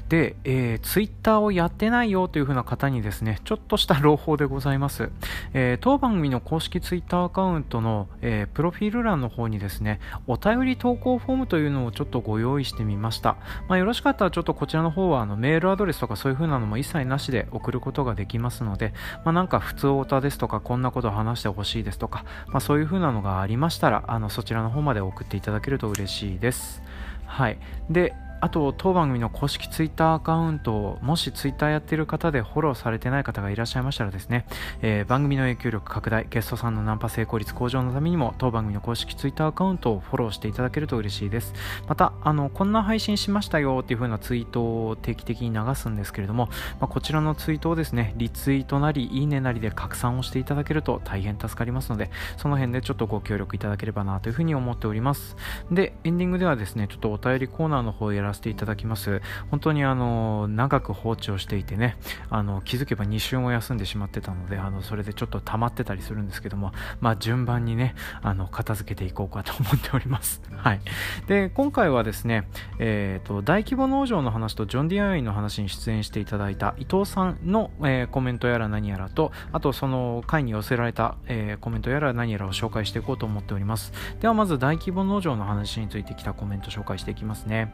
[0.10, 5.10] で、えー、Twitter をやってないよという風な方にですね、ちょっとした朗報でございます。
[5.54, 13.38] えー、当番組の公式 Twitter アカウントの、えー、プロフィール欄の方にですね、お便り投稿フォームというのをちょっとご用意してみました。
[13.70, 26.82] まあ、よろしかったらちょっとこちらの方はあのメールアドレスとかそういう風なのも一切なしで送ることができますので、まあ、なんか普通オタですとかこんなことを話してほしいですとか、まあ、そういう風なのがありましたらあのそちらの方まで送っていただけると嬉しいです。
[27.26, 27.58] はい、
[27.90, 34.46] であと当番組の公式ツイッターアカウントをもしツイッターやってる方でフォローされてない方がいらっしゃいましたらですね、
[34.82, 41.54] えー、番組の影響力拡大ゲストさんのナンパ成功率向上のためにも当番組の公式ツイッターアカウントをフォローしていただけると嬉しいです。
[41.88, 46.48] またあのこんな配信しましたよっていう風なツイートを定期的に流すんですけれども、
[46.80, 55.36] まあ、こちらのツイートをですねリツイートなりいいねなりで拡散をしていただけると大変助かりますのでその辺でちょっとご協力いただければなというふうに思っております。
[55.72, 59.22] でエンディングではですねちょっとお便りコーナーの方をやらせていただきます。
[59.50, 61.98] 本当にあの長く放置をしていてね
[62.30, 70.42] あの気づけば2週も休んでしまってたのであのそれでちょっと溜まってたりするんですけども、まあ、順番にねあの片付けていこうかと思っております。
[70.56, 70.82] はい、
[71.28, 72.48] で今回はですね、
[72.80, 83.92] えーと、大規模農場の話とジョン・ディアインの話に出演していただいた伊藤さんの、えー、コメントやら何やらとあとその回に寄せられた、えー、コメントやら何やらを紹介していこうと思っております。
[84.20, 87.72] ではまず大規模農場の話についてきたコメント紹介していきますね、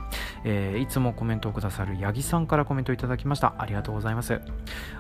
[0.50, 3.54] えー、いつもコメントをくださる八木さんからコメントいただきました。
[3.58, 4.40] ありがとうございます。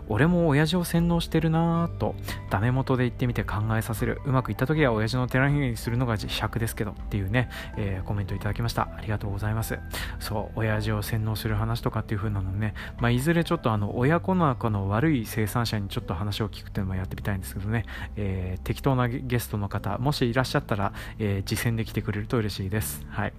[0.09, 2.15] 俺も親父を洗脳してるなぁと
[2.49, 4.21] ダメ元で言ってみて考えさせる。
[4.25, 8.89] うまくいった時は親父の手ひにするのが自尺ですけどっていうね、えー、コメントいただきました。
[8.97, 9.79] ありがとうございます。
[10.19, 17.85] そう親父を洗脳する話とかっていう風なのね、まあ、いずれちょっとあの親子仲の悪い生産者にちょっと話を聞くっていうのもやってみたいんですけどね、
[18.17, 23.05] えー、適当なゲストの方もしいらっしゃったら、えー、実践で来てくれると嬉しいです。
[23.09, 23.33] はい。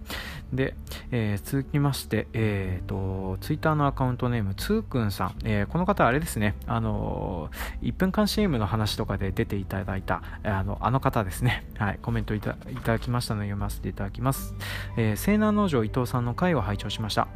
[0.52, 0.74] で、
[1.10, 6.54] えー、続きましてして、えーと、ツイッターのアカウントネームつーくんさん、えー、この方あれですね。
[6.66, 7.50] あの
[7.82, 14.54] 1分間 CM の話とかで出ていただいたあのあの方ですね、 はい、コメントいただきましたので読ませていただきます、
[14.96, 17.28] えー、西南農場伊藤さんの回を拝聴しました。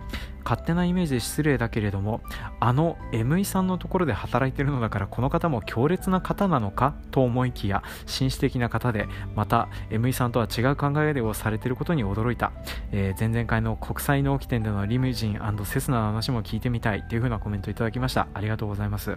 [0.45, 2.21] 勝手なイメージで失礼だけれども
[2.61, 12.53] あの ME さんのところで働いてるのだからこの方も強烈な方なのかと思いきや紳士的な方でまた ME さんとは違う考えをされてることに驚いた、
[12.91, 18.29] えー、前々回の国際納期点でのリムジンセスナの話も聞いてみたいという風なコメントいただきました。
[18.35, 19.17] ありがとうございます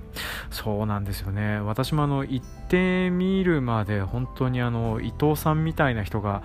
[0.49, 1.59] そうなんですよね。
[1.59, 6.41] 私もあの行ってみるまで本当にあの伊藤さんみたいな人が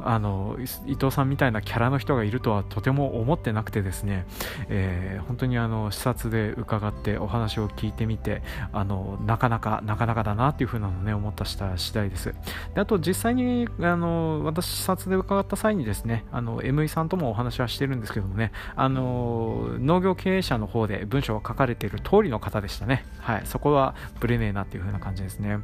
[0.00, 4.26] あの伊藤さんみたいなキャラの人がいるとはとても思ってなくてですね、
[4.68, 8.42] えー、本当にあの視察で伺ってお話を聞いてみて
[8.72, 12.34] あのなかなかなかなかだなっていうふうなのね思ったした次第です。
[12.74, 23.04] であと実際にあの私視察で伺った際にですねあの ME さんともお話はしてるんですけどもねあの農業経営者の方で文章が書かれている通りの方でしたね。
[23.18, 25.58] はいそこはぶれねえなっていうふうな感じですね。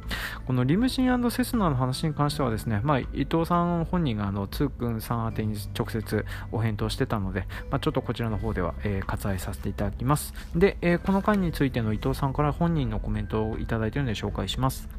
[0.45, 10.33] このリムジンセスナの話に関してはですね、まあ、伊藤さん本人があのつーくんさん宛てに直接お返答してたので、まあ、ちょっとこちらの方では、えー、割愛させていただきます。
[10.55, 14.89] で、えー、この回についての伊藤さんから本人のコメントをいただいているので紹介します。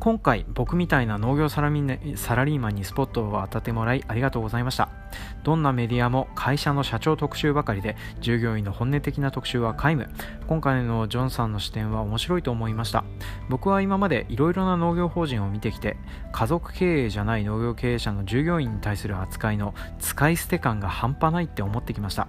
[0.00, 4.88] 今回僕みたいな農業サラリーマンにスポットを当たってもらいありがとうございました。
[5.42, 10.08] どんなメディアも会社の社長特集ばかりで従業員の本音的な特集は皆無。
[10.46, 13.04] 今回のジョンさんの視点は面白いと思いました。
[13.50, 15.98] 僕は今までいろいろな農業法人を見てきて
[16.32, 22.26] 家族経営じゃない農業経営者の従業員に対する扱いの使い捨て感が半端ないって思ってきました。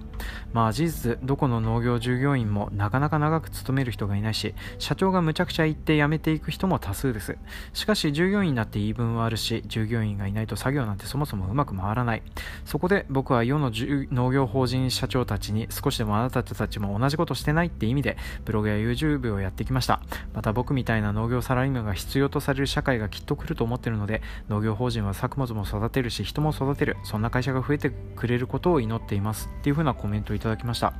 [0.52, 7.38] まあ事実どこの農業従業員もなかなか長く勤める人がいないし社長がむちゃくちゃ言って辞めていく人も多数です。
[7.72, 12.22] しかし従業員になって言い分はあるし従業員がいないと作業なんてそもそもうまく回らない。
[12.64, 20.00] そこで僕は世の農業法人社長たちに少しでもあなたたちも同じことしてないって意味でブログや YouTube をやってきました。
[20.34, 26.96] また僕みたいな農業サラリーマンが必要とされる社会がきっと来ると思ってるので農業法人は作物も育てるし人も育てる。
[27.04, 30.92] そんな会社が増えてくれることを祈っていますっていう風なコメントをいただきました。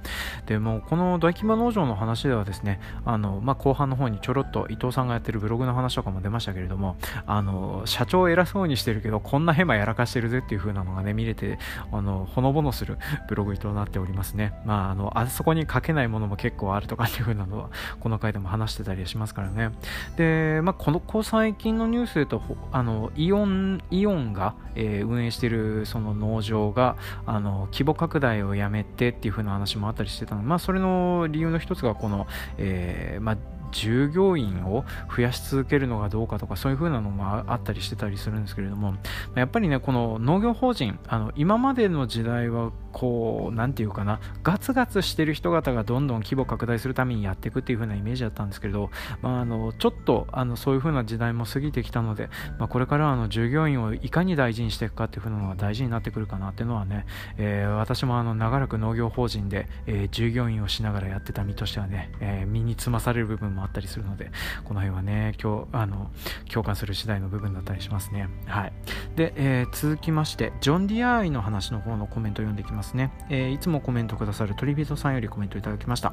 [0.46, 6.96] でもこの大規模農場の話ではですねあの、まあ、後半の方にちょろっと伊藤さんがやってるブログの話とかも出ましたけれども
[7.26, 11.58] あの社長偉そうにしてるけどこんなヘマやらかしてるぜっていう風なのがね見れて
[11.90, 12.98] あのほのぼのする
[13.28, 14.52] ブログとなっておりますね。
[14.64, 19.70] まああのあそこに書けないものも結構あるとかっていう風なのはこの回でも話してたりしますからね。
[20.16, 22.42] で、まあ、このこ最近のニュースでと
[22.72, 26.96] あのイオンイオンが、えー、運営しているその農場が
[27.26, 32.26] あの規模拡大をやめてっていう風な話もあったりしてたの、まあ、それの理由の一つがこの、
[32.58, 33.38] えーまあ
[33.72, 38.94] 従業員を増やし続けるのがどうかとかそういう風なのもあったりしてたりするんですけれども
[39.34, 57.06] やっぱりねこの農業法人あの今までの時代はこう何て言うかなガツガツしてる人方がどんどん規模拡大するためにやっていくっていう風なイメージだったんですけれど、まあ、あのちょっとあのそういう風な時代も過ぎてきたので、まあ、これからあの従業員をいかに大事にしていくかっていう風なのが大事になってくるかなっていうのはね、
[57.38, 64.30] えー、私もあの長らく農業法人で、えー、従業員をしながらやってた身としてはね、えー、身につまされる部分もあったりするので
[64.64, 66.10] この辺はね今日あの
[66.50, 68.28] 共感する次第の部分だったりしますね。
[68.46, 68.72] はい。
[69.16, 76.12] で、えー、続きましてジョン・ディア愛の話の方のコメントを読んでいきますね、えー、いつもコメントくださるトリビートさんよりコメントいただきました。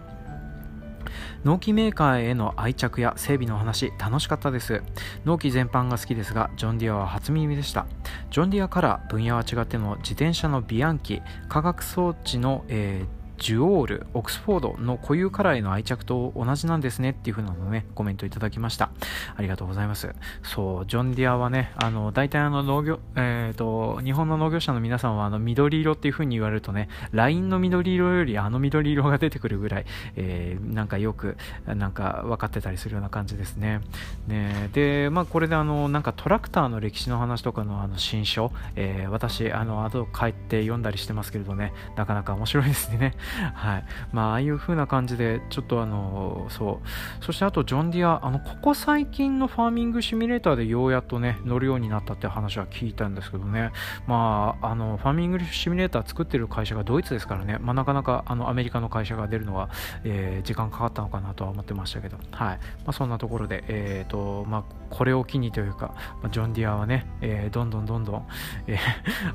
[1.43, 4.83] 農機メーカーへの愛着や整備の話楽しかったです。
[5.25, 7.87] 農機全般が好きですがジョン・ディアは初耳でした。
[8.31, 18.91] ジョン・ディアから分野は違っても自転車のビアンキ化学装置の、えージュオール、オックスフォードの固有カラーへの愛着と同じなんですねっていう風なのね、コメントいただきました。
[19.35, 20.13] ありがとうございます。
[20.43, 29.85] そう、ジョン・ディアはね、あの、大体あの農業、えっ、ー、と、日本の農業者の皆さんはあの緑色っていう風に言われるとね、LINE の緑色よりあの緑色が出てくるぐらい、
[30.15, 33.81] えー、なんかよく、なんか分かってたりするような感じですね。
[34.27, 43.13] ねで、まあこれであの、なんかトラクターの歴史の話とかのあの新書、えー、私、あの、後帰って読んだりしてますけれどね、なかなか面白いですね。
[43.53, 43.83] はい。
[44.11, 47.23] まあ、ああいう風な感じで、ちょっとあの、そう。
[47.23, 53.71] そしてあと、ジョンディア、あの、ここ最近のファーミングシミュレーターでようやっとね、乗るようになったって話は聞いたんですけどね。
[54.07, 59.69] まあ、あの、ファーミングシミュレーター作ってる会社がドイツですからね、まあ、なかなか、あの、アメリカの会社が出るのは、
[60.03, 62.57] えー、時間かかったのかなとは思ってましたけど、はい。
[62.57, 62.57] ま
[62.87, 68.27] あ、そんなところで、えっ、ー、と、まあ、これを機にというか、ま、ジョンディアはね、えー、どんどんどんどん、
[68.67, 68.77] えー、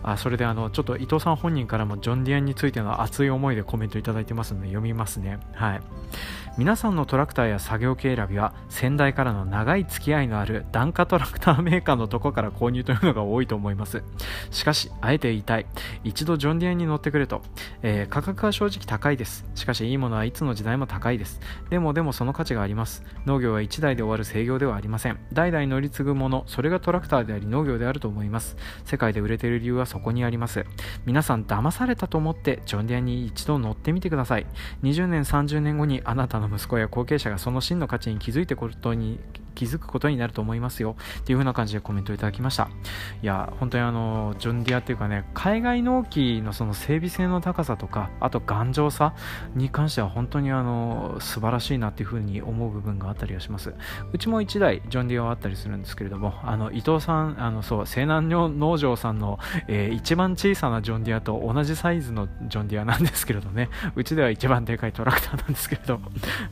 [0.02, 5.38] あ、それであの、ちょっと伊藤さん本人からもジョンディアについての熱い思いでコメメントいただいてますので読みますね。
[5.52, 5.80] はい。
[6.57, 14.05] 皆さんのトラクターや作業系選びは先代からの長い付き合いのある檀家トラクターメーカーのとこから購入というのが多いと思います。
[14.52, 15.66] しかしあえて言いたい。
[16.05, 17.42] 一度ジョンディアンに乗ってくれと、
[17.82, 19.44] えー、価格は正直高いです。
[19.57, 21.40] しかしいいものはいつの時代も高いです。
[21.70, 23.02] でもでもその価値があります。
[23.26, 25.18] 農業は1台で終わる制御ではありません。
[25.32, 28.57] 代々乗り継ぐものそれがトラクターであり農業であると思います。
[28.84, 30.64] 世界で売れている理由はそこにあります。
[31.05, 34.46] 皆さん騙されたと思ってジョンディアンに一度乗ってみてください。
[34.84, 39.20] 20年30年後にあなたのの息子や後継者がその真の価値に気づいてことに
[39.55, 40.96] 気づくことになると思いますよ。
[41.20, 42.68] っていう風な感じでコメントいただきました。
[43.22, 49.14] いや本当にあのジョンディアっていうかね海外納期のその整備性の高さとかあと頑丈さ
[49.55, 53.74] に関しては本当にあの素晴らしいなっていう風に思う部分があったりはします。
[54.12, 59.38] うちも1台ジョンディアはあったりするんですけれどもあの伊藤さんあのそう西南農場さんの、
[59.68, 63.70] えー、一番小さなジョンディアと同じサイズのジョンディアなんですけれどね。
[63.94, 66.00] うちでは一番でかいトラクターなんですけれど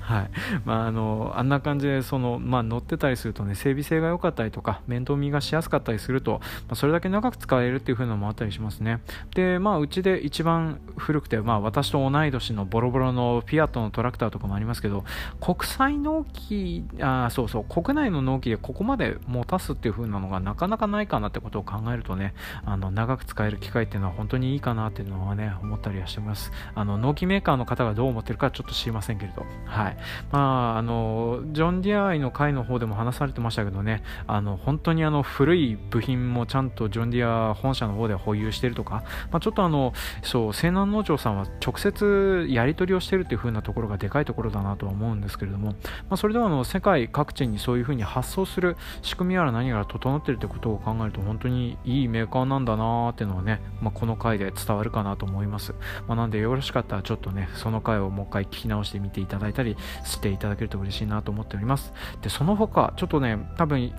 [0.00, 0.30] はい。
[0.64, 9.00] まああのあんな感じでそのまあ乗ってってたりするとね整備性が良かったりとか面倒見がしやすかったりすると、まあ、それだけ長く使えるっていう風なのもあったりしますね。
[9.34, 15.04] でまあうちで一番古くて、まあ、私と同い年のボロボロのフィアットのトラクターとかもありますけど
[15.40, 22.34] 国際納期あそうそう国内の納期でここまで持たすっていう風なのがなかなかないかなってことを考えるとね
[22.64, 26.52] あの長く使える機会っていうのは本当にいいかなっていうのはね思ったりはしてます。
[26.74, 29.46] あの納期メーカーの方がどう思ってるかちょっと知りませんけれど。
[29.64, 29.96] はい。
[30.30, 45.74] まああのジョン・ディア愛の回の方でも話されてましたけどねあの本当にあの古い部品もちゃんとジョン・ディア本社の方で保有してるとか、まあ、ちょっとあのそう西南農場さんは直接やり取りをしてるっていう風なところがでかいところだなとは思うんですけれども、ま
[46.10, 55.72] あ、それではあの世界各地にそういう風に発送する仕組みやら何やら整ってるってことを考えると本当にいいメーカーなんだなーっていうのはね、まあ、この回で伝わるかなと思います、
[56.08, 61.92] まあ、なんでよろしかったらちょっとねその回をもう一回聞き直してみていただいたりしていただけると嬉しいなと思っております。
[62.22, 63.92] でその他かちょっとね多分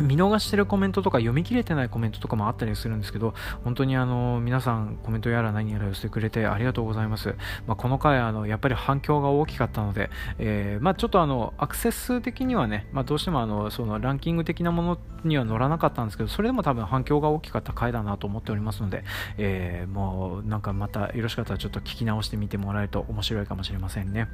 [0.00, 3.34] 見逃してるコメントとか読み切れてないコメントとかもあったりするんですけど、
[3.64, 7.34] 本当にあの、皆さんコメントやら何やら寄せてくれてありがとうございます。
[7.66, 19.04] まあ、この回あの、やっぱり反響が大きかったので、えー、まあ、ちょっとあの、アクセス数的にはね、まあ、どうしてもあの、そのランキング的なものには乗らなかったんですけど、それでも多分反響が大きかった回だなと思っておりますので、
[19.36, 24.28] えー、もうなんかまたよろしかったらちょっと聞き直してみてもらえると面白いかもしれませんね。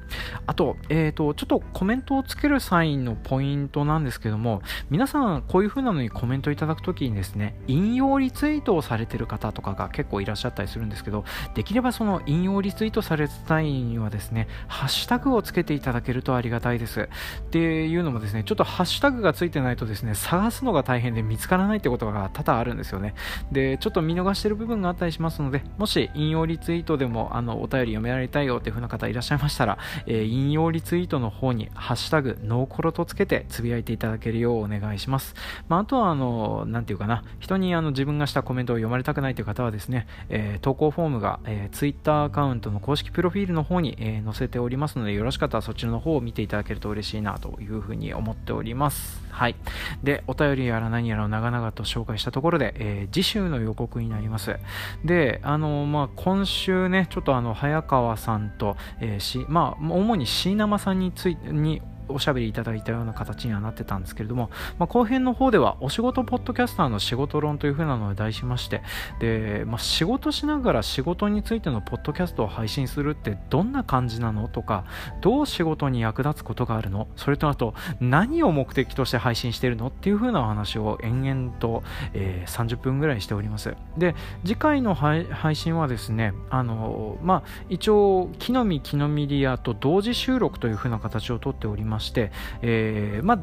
[0.47, 11.25] あと、えっ、ー、と、ちょっとコメントをつける際のポイントなんですけども、皆さんこういう風なのにコメントいただくときにですね、引用リツイートをされてる方とかが結構いらっしゃったりするんですけど、
[11.55, 17.03] できればその引用リツイートされた際にはですね、ハッシュタグをつけていただけるとありがたいです。
[17.03, 23.15] っていうのもですね、ちょっとハッシュタグがついてないとですね、探すのが大変で見つからないってことが多々あるんですよね。
[23.53, 35.44] で、ちょっと見逃してる部分があったりしますので、もし引用リツイートでもあのお便り読められたいよっていう風な方いらっしゃいましたら、えー、引用リツイートの方にハッシュタグノーコロとつけてつぶやいていただけるようお願いします。
[35.69, 49.23] まあ、あとはあの、なんていうかな、人にあの自分がしたコメントを読まれたくないという方はですね、えー、投稿フォームが、えー、Twitter アカウントの公式プロフィールの方に、えー、載せておりますので、よろしかったらそちらの方を見ていただけると嬉しいなというふうに思っております。
[49.31, 49.57] はい。
[50.03, 54.57] で、お便りやら何やらを長々と紹介したところで、えー、次週の予告になります。
[55.05, 68.83] で、あの、まあ、今週ね、ちょっとあの、早川さんと、えー、し、まあ、主に椎名さんについて、におしゃべりいただいたような形にはなってたんですけれども、まあ、後編の方ではお仕事ポッドキャスターの仕事論という風なのを題しまして
[69.21, 74.85] で、まあ、仕事しながら仕事についてのポッドキャストを配信するってどんな感じなのとか
[75.21, 77.09] どう仕事に役立つことがあるの？
[77.17, 81.83] それとあと何を目的として配信してるのっていう風なお話を延々と、
[82.13, 83.75] えー、30分ぐらいしております。
[83.97, 91.94] で次回の配信はですねあのまあ一応木の実木の実リアと同時収録という風な形をとっております。
[91.95, 92.33] まして、
[92.63, 93.37] えー、まあ、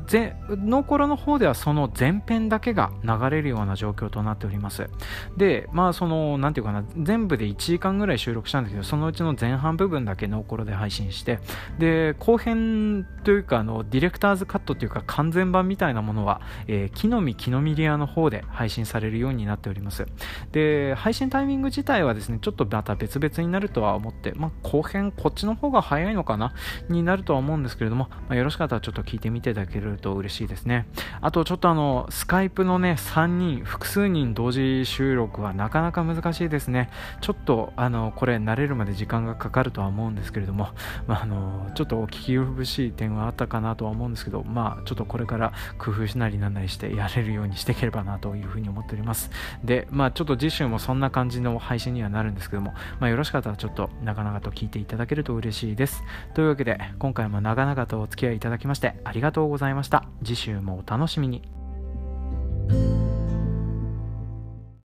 [0.50, 4.90] ノーコロの方ではその前編だけが流れるような状況となっております。
[5.38, 11.40] で、まあ、その、なんていうかな、全部で1時間ぐらい収録したんですけど、そのうちの前半部分だけノーコロで配信して、
[11.80, 20.06] で、後編というか、あの、ディレクターズカットというか、完全版みたいなものは、えー、木の実木の実リアの方で配信されるようになっております。
[20.52, 26.54] で、配信タイミング自体はですね、ちょっとまた別々になるとは思って、まあ、後編こっちの方が早いのかな
[26.90, 30.88] になるとは思うんですけれども、まあよろしかったらちょっと聞いてみていただけると嬉しいですね。
[31.22, 36.90] あとちょっとあの、スカイプのね、3人、複数人同時収録はなかなか難しいですね。
[37.22, 40.70] ちょっとあの、これ慣れるまで時間がかかるとは思うんですけれども、
[41.06, 49.30] まあ、あの、ちょっとお聞き苦しい点はあったかなとは思うんですけど、まあ、ちょっとこれから工夫しなりなんなりしてやれるようにしていければなというふうに思っております。
[49.64, 56.04] で、まあ、ちょっと次週もそんな感じの配信にはなるんですけども、まあ、よろしかったらちょっと長々と聞いていただけると嬉しいです。
[56.34, 60.06] というわけで、今回も長々とお付き合いいいただきましてありがとうございました。
[60.24, 61.42] 次週もお楽しみに。